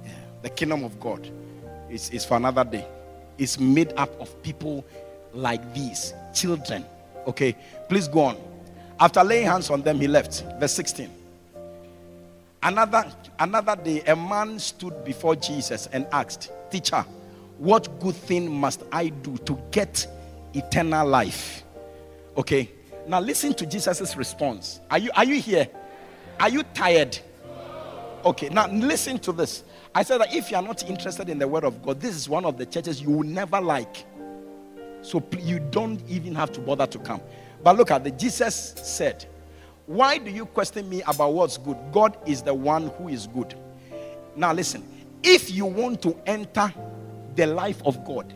[0.04, 0.12] Yeah.
[0.42, 1.30] The kingdom of God
[1.90, 2.86] is, is for another day.
[3.38, 4.86] It's made up of people
[5.34, 6.86] like these children.
[7.28, 7.56] Okay,
[7.90, 8.38] please go on.
[9.00, 10.44] After laying hands on them, he left.
[10.60, 11.10] Verse 16.
[12.64, 13.06] Another,
[13.40, 17.06] another day, a man stood before Jesus and asked, Teacher,
[17.58, 20.08] what good thing must I do to get
[20.54, 21.64] eternal life?
[22.38, 22.72] Okay,
[23.08, 24.80] now listen to Jesus' response.
[24.90, 25.68] Are you, are you here?
[26.40, 27.18] Are you tired?
[28.26, 29.64] Okay, now listen to this.
[29.98, 32.28] I said that if you are not interested in the word of God, this is
[32.28, 34.06] one of the churches you will never like.
[35.02, 37.22] So you don't even have to bother to come.
[37.64, 39.26] But look at the Jesus said,
[39.86, 41.78] Why do you question me about what's good?
[41.94, 43.56] God is the one who is good.
[44.36, 44.84] Now listen,
[45.24, 46.74] if you want to enter
[47.36, 48.34] the life of God,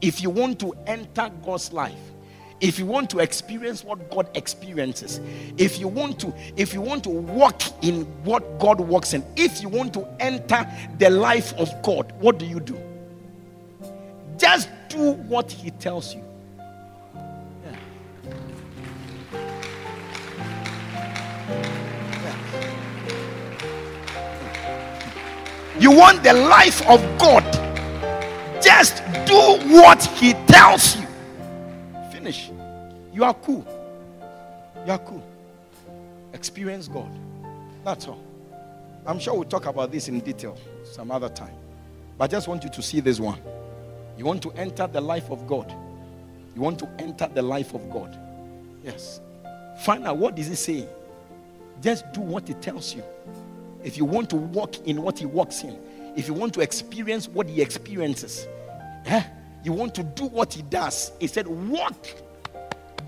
[0.00, 1.98] if you want to enter God's life,
[2.60, 5.20] if you want to experience what god experiences
[5.58, 9.60] if you want to if you want to walk in what god walks in if
[9.60, 10.66] you want to enter
[10.98, 12.80] the life of god what do you do?
[14.38, 16.22] Just do what he tells you.
[25.78, 27.44] You want the life of god.
[28.62, 31.05] Just do what he tells you.
[33.16, 33.66] You are cool.
[34.84, 35.26] You are cool.
[36.34, 37.10] Experience God.
[37.82, 38.22] That's all.
[39.06, 41.54] I'm sure we'll talk about this in detail some other time.
[42.18, 43.40] But I just want you to see this one.
[44.18, 45.74] You want to enter the life of God.
[46.54, 48.18] You want to enter the life of God.
[48.84, 49.22] Yes.
[49.80, 50.88] Find out what is he saying.
[51.80, 53.02] Just do what he tells you.
[53.82, 55.78] If you want to walk in what he walks in,
[56.16, 58.46] if you want to experience what he experiences,
[59.06, 59.22] eh?
[59.64, 61.12] you want to do what he does.
[61.18, 61.96] He said, Walk,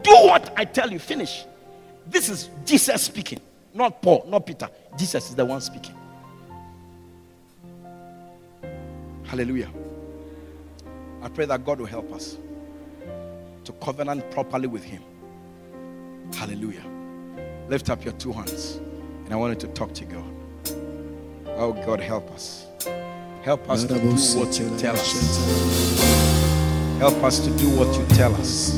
[0.02, 0.98] do what I tell you.
[0.98, 1.44] Finish.
[2.06, 3.40] This is Jesus speaking,
[3.74, 4.68] not Paul, not Peter.
[4.96, 5.94] Jesus is the one speaking.
[9.24, 9.68] Hallelujah.
[11.22, 12.38] I pray that God will help us
[13.64, 15.02] to covenant properly with Him.
[16.32, 16.84] Hallelujah.
[17.68, 18.80] Lift up your two hands,
[19.24, 20.34] and I wanted to talk to God.
[21.58, 22.66] Oh, God, help us.
[23.42, 26.17] Help us to do what you tell us.
[26.98, 28.76] Help us to do what you tell us.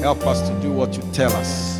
[0.00, 1.78] Help us to do what you tell us.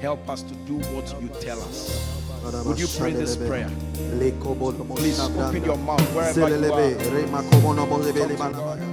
[0.00, 2.18] Help us to do what you tell us.
[2.66, 3.70] Would you pray this prayer?
[4.18, 6.80] Please open your mouth wherever you are.
[6.80, 8.92] Hey, Kalolobo Shimbranda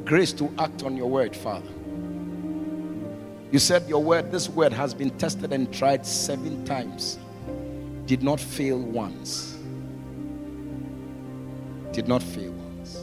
[0.04, 1.70] Grace to act on your word, Father.
[3.50, 7.18] You said your word, this word has been tested and tried seven times,
[8.08, 9.58] did not fail once.
[11.94, 13.02] Did not fail once.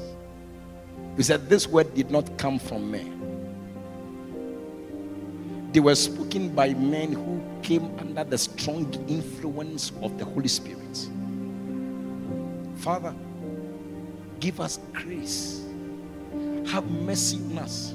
[1.17, 3.22] You said this word did not come from men
[5.73, 11.09] they were spoken by men who came under the strong influence of the Holy Spirit.
[12.77, 13.15] Father,
[14.39, 15.65] give us grace.
[16.67, 17.95] Have mercy on us.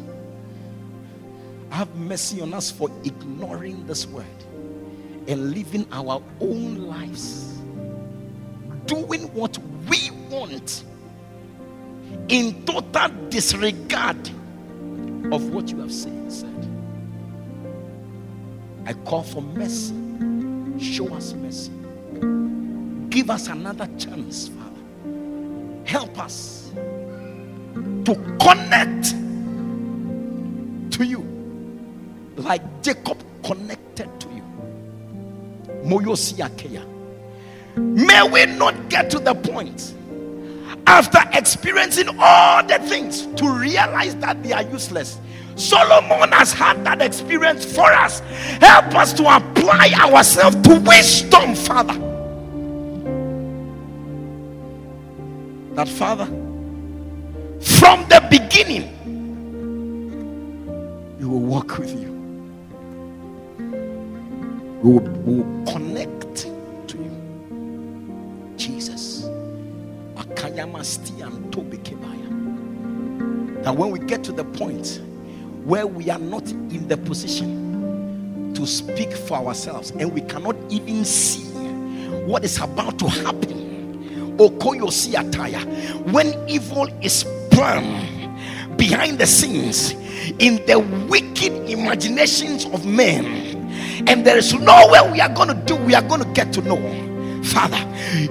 [1.69, 4.25] Have mercy on us for ignoring this word
[5.27, 7.59] and living our own lives,
[8.85, 9.57] doing what
[9.89, 10.83] we want
[12.29, 14.29] in total disregard
[15.31, 16.56] of what you have said.
[18.87, 19.93] I call for mercy.
[20.79, 21.71] Show us mercy.
[23.09, 25.83] Give us another chance, Father.
[25.83, 26.71] Help us
[28.05, 29.09] to connect
[30.93, 31.19] to you
[32.37, 34.43] like Jacob connected to you.
[37.75, 39.93] May we not get to the point
[40.87, 45.19] after experiencing all the things to realize that they are useless.
[45.57, 48.19] Solomon has had that experience for us.
[48.61, 51.95] Help us to apply ourselves to wisdom, Father.
[55.73, 56.27] That, Father,
[57.59, 58.93] from the beginning,
[61.19, 62.11] we will walk with you.
[64.83, 66.35] We will, we will connect
[66.87, 68.53] to you.
[68.57, 69.27] Jesus.
[73.63, 75.01] That when we get to the point
[75.67, 81.03] where we are not in the position to speak for ourselves and we cannot even
[81.03, 81.43] see
[82.25, 84.37] what is about to happen.
[86.13, 89.91] When evil is planned behind the scenes
[90.39, 93.25] in the wicked imaginations of men,
[94.07, 96.61] and there is nowhere we are going to do, we are going to get to
[96.61, 97.06] know
[97.47, 97.79] Father,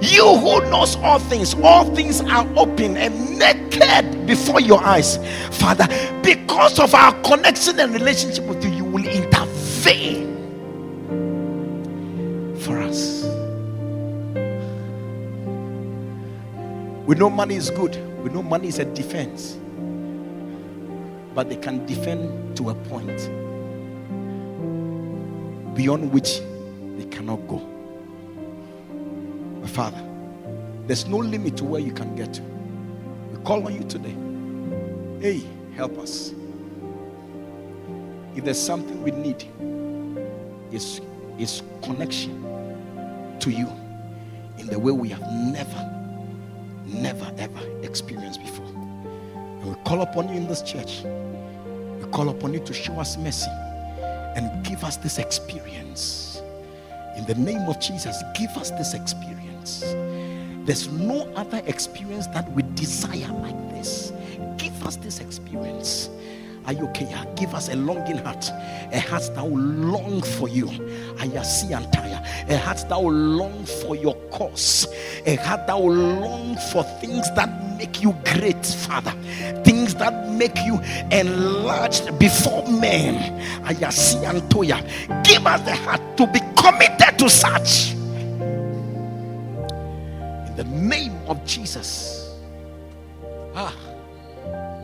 [0.01, 5.17] you who knows all things, all things are open and naked before your eyes.
[5.57, 5.87] Father,
[6.21, 10.35] because of our connection and relationship with you, you will intervene
[12.59, 13.23] for us.
[17.07, 19.57] We know money is good, we know money is a defense,
[21.33, 23.17] but they can defend to a point
[25.75, 26.39] beyond which
[26.97, 27.76] they cannot go.
[29.67, 30.01] Father,
[30.87, 32.41] there's no limit to where you can get to.
[32.41, 34.15] We call on you today.
[35.21, 35.45] Hey,
[35.75, 36.33] help us.
[38.35, 39.45] If there's something we need,
[40.71, 41.01] it's,
[41.37, 42.43] it's connection
[43.39, 43.67] to you
[44.57, 46.15] in the way we have never,
[46.85, 48.65] never, ever experienced before.
[48.65, 51.03] And we call upon you in this church.
[51.03, 53.51] We call upon you to show us mercy
[54.35, 56.41] and give us this experience.
[57.17, 59.46] In the name of Jesus, give us this experience
[60.65, 64.11] There's no other experience that we desire like this.
[64.57, 66.09] Give us this experience.
[66.65, 67.07] Are you okay?
[67.37, 68.49] Give us a longing heart,
[68.91, 70.67] a heart that will long for you.
[71.17, 72.21] I see and tire.
[72.49, 74.85] A heart that will long for your cause,
[75.25, 79.11] a heart that will long for things that make you great, Father.
[79.63, 83.41] Things that make you enlarged before men.
[83.63, 84.81] I see and toya.
[85.23, 87.96] Give us the heart to be committed to such
[90.57, 92.35] the name of Jesus.
[93.53, 93.75] Ah,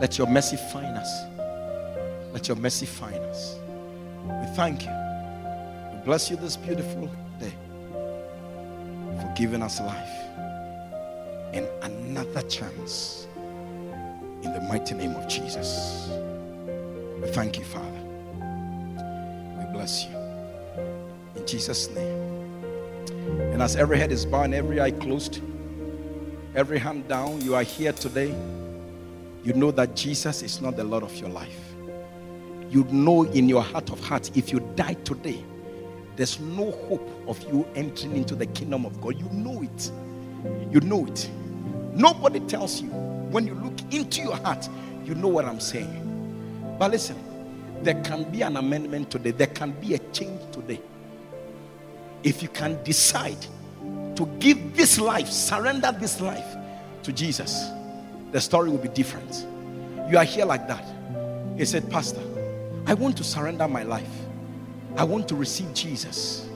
[0.00, 1.24] let your mercy find us.
[2.32, 3.56] Let your mercy find us.
[4.24, 4.92] We thank you.
[5.92, 7.10] We bless you this beautiful
[7.40, 7.52] day
[9.20, 10.24] for giving us life
[11.52, 13.26] and another chance
[14.44, 16.08] in the mighty name of Jesus.
[17.20, 18.00] We thank you, Father.
[19.58, 20.16] We bless you.
[21.34, 22.34] In Jesus' name.
[23.52, 25.40] And as every head is bowed and every eye closed,
[26.54, 28.34] every hand down, you are here today,
[29.42, 31.74] you know that Jesus is not the Lord of your life.
[32.70, 35.44] You know in your heart of hearts, if you die today,
[36.16, 39.18] there's no hope of you entering into the kingdom of God.
[39.18, 39.90] You know it.
[40.72, 41.30] You know it.
[41.92, 42.88] Nobody tells you.
[42.88, 44.68] When you look into your heart,
[45.04, 46.76] you know what I'm saying.
[46.78, 47.16] But listen,
[47.82, 50.80] there can be an amendment today, there can be a change today.
[52.22, 53.44] If you can decide
[54.16, 56.56] to give this life, surrender this life
[57.02, 57.68] to Jesus,
[58.32, 59.46] the story will be different.
[60.10, 60.84] You are here like that.
[61.56, 62.20] He said, Pastor,
[62.86, 64.10] I want to surrender my life.
[64.96, 66.48] I want to receive Jesus.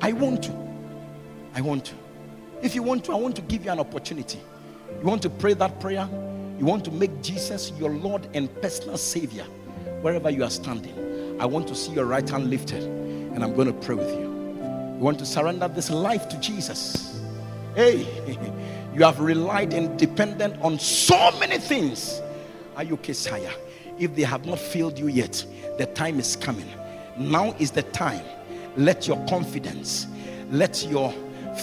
[0.00, 0.52] I want to.
[1.54, 1.94] I want to.
[2.62, 4.40] If you want to, I want to give you an opportunity.
[5.00, 6.08] You want to pray that prayer?
[6.58, 9.44] You want to make Jesus your Lord and personal Savior
[10.02, 11.40] wherever you are standing.
[11.40, 14.31] I want to see your right hand lifted and I'm going to pray with you.
[15.02, 17.20] You want to surrender this life to Jesus.
[17.74, 18.06] Hey,
[18.94, 22.22] you have relied and dependent on so many things.
[22.76, 23.52] Are you Kesaya?
[23.98, 25.44] If they have not failed you yet,
[25.76, 26.68] the time is coming.
[27.18, 28.24] Now is the time.
[28.76, 30.06] Let your confidence,
[30.52, 31.12] let your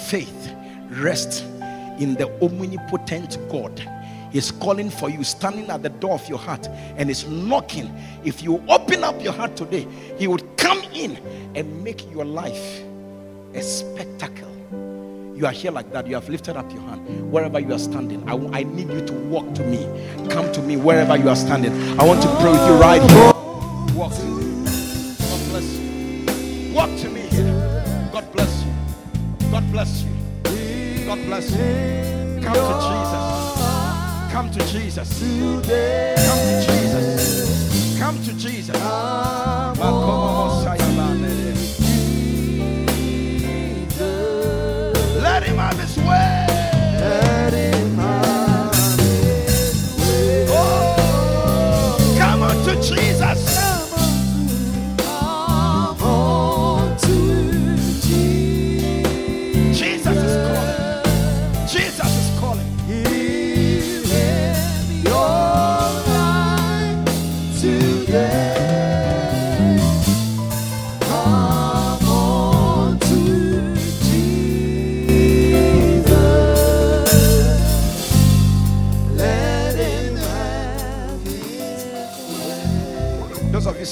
[0.09, 0.53] faith
[0.89, 1.43] rest
[1.97, 3.81] in the omnipotent God.
[4.33, 7.89] He's calling for you, standing at the door of your heart, and is knocking.
[8.25, 9.87] If you open up your heart today,
[10.17, 11.15] He would come in
[11.55, 12.83] and make your life
[13.53, 14.47] a spectacle.
[15.35, 16.05] You are here like that.
[16.05, 17.31] You have lifted up your hand.
[17.31, 19.87] Wherever you are standing, I, I need you to walk to me.
[20.29, 21.71] Come to me wherever you are standing.
[21.99, 23.31] I want to pray with you right here.
[23.97, 24.65] Walk to me.
[25.29, 26.73] God bless you.
[26.73, 28.09] Walk to me here.
[28.11, 28.71] God bless you.
[29.49, 30.09] God bless you.
[31.05, 32.41] God bless you.
[32.43, 33.59] Come to Jesus.
[34.31, 35.19] Come to Jesus.
[36.27, 37.97] Come to Jesus.
[37.99, 38.75] Come to Jesus.
[39.79, 40.58] Makomo sayalane.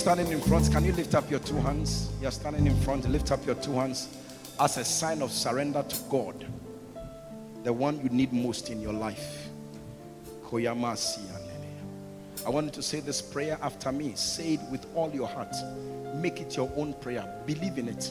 [0.07, 2.13] Standing in front, can you lift up your two hands?
[2.21, 4.07] You're standing in front, lift up your two hands
[4.57, 6.45] as a sign of surrender to God,
[7.65, 9.49] the one you need most in your life.
[10.49, 10.61] I
[12.45, 14.13] want you to say this prayer after me.
[14.15, 15.53] Say it with all your heart.
[16.15, 17.29] Make it your own prayer.
[17.45, 18.09] Believe in it.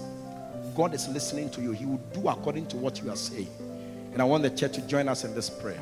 [0.76, 1.72] God is listening to you.
[1.72, 3.48] He will do according to what you are saying.
[4.12, 5.80] And I want the church to join us in this prayer.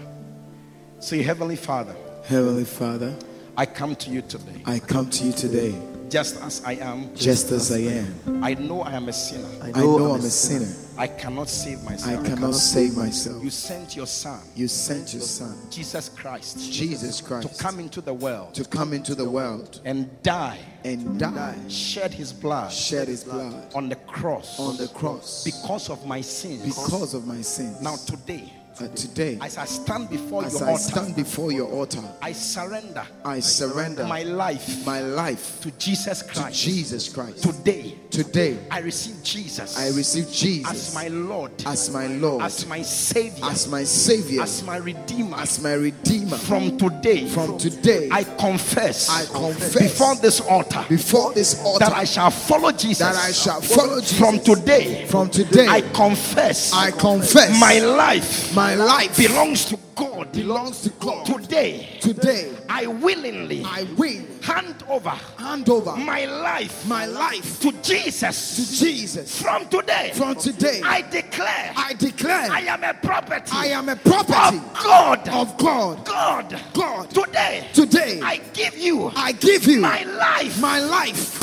[1.00, 3.16] Say, Heavenly Father, Heavenly Father,
[3.56, 5.74] I come to you today I come to you today
[6.14, 7.12] just as I am.
[7.16, 8.44] just as I am.
[8.44, 9.48] I know I am a sinner.
[9.60, 10.72] I know I'm a sinner.
[10.96, 12.08] I cannot save myself.
[12.08, 12.26] I myself.
[12.38, 13.42] cannot save myself.
[13.42, 17.48] You sent your son, You sent your Son, Jesus Christ, Jesus Christ.
[17.48, 22.14] to come into the world to come into the world and die, and die, shed
[22.14, 26.62] his blood shed his blood on the cross on the cross because of my sins.
[26.62, 27.80] because of my sins.
[27.82, 31.70] Now today, Uh, today, as I stand before as your I altar, stand before your
[31.70, 36.60] altar, I surrender I surrender my life my life to Jesus to Christ.
[36.64, 37.42] Jesus Christ.
[37.44, 42.66] Today, Today, I receive Jesus I receive Jesus as my Lord, as my Lord, as
[42.66, 45.36] my Savior, as my Savior, as my Redeemer.
[45.36, 46.36] as my Redeemer.
[46.36, 51.92] From today, From today, I confess, I confess before this altar before this altar that
[51.94, 52.98] I shall follow Jesus.
[52.98, 54.18] that I shall follow Jesus.
[54.18, 60.32] From today, From today, I confess I confess my life my life belongs to God.
[60.32, 61.26] belongs to God.
[61.26, 67.70] Today, Today, I willingly I will hand over hand over my life, my life to
[67.82, 68.56] Jesus.
[68.56, 69.42] to Jesus.
[69.42, 73.96] From today, From today, I declare I declare I am a property I am a
[73.96, 75.28] property of God.
[75.28, 76.04] of God.
[76.04, 76.60] God.
[76.72, 77.10] God.
[77.10, 80.60] Today, Today, I give you I give you my life.
[80.60, 81.40] my life.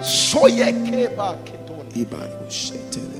[0.00, 3.15] Soyekeba ketoni.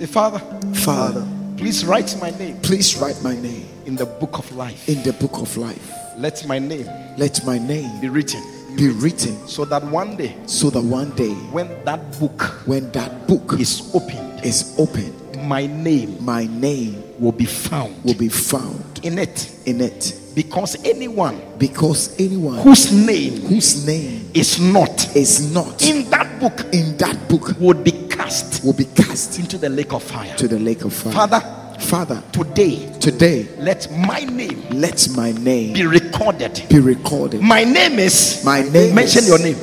[0.00, 0.38] Say, Father,
[0.76, 1.26] Father,
[1.58, 4.88] please write my name please write my name in the book of life.
[4.88, 5.92] in the book of life.
[6.16, 6.86] Let my name
[7.18, 8.42] Let my name be written
[8.78, 13.26] be written so that one day, so that one day, when that book when that
[13.26, 15.14] book is opened, is opened,
[15.46, 19.54] my name my name will be found will be found in it.
[19.66, 20.14] in it.
[20.34, 26.60] Because anyone Because anyone whose name whose name is not is not in that book
[26.72, 27.89] in that book would be
[28.30, 30.34] cast will be cast into the lake of fire.
[30.36, 31.12] to the lake of fire.
[31.12, 31.40] Father,
[31.80, 36.62] Father, today, today let my name let my name be recorded.
[36.68, 37.40] be recorded.
[37.40, 39.56] My name is, My name mention is- your name.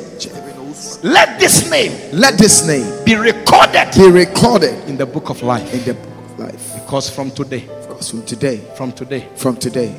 [1.04, 5.72] Let this name Let this name be recorded be recorded in the book of life.
[5.74, 6.74] in the book of life.
[6.76, 9.96] Because from today, Because from today, from today, from today,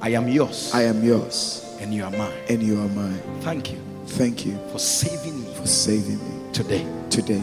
[0.00, 2.32] I am yours I am yours and you are mine.
[2.48, 3.20] and you are mine.
[3.42, 6.86] Thank you Thank you for saving me for saving me today.
[7.10, 7.42] today.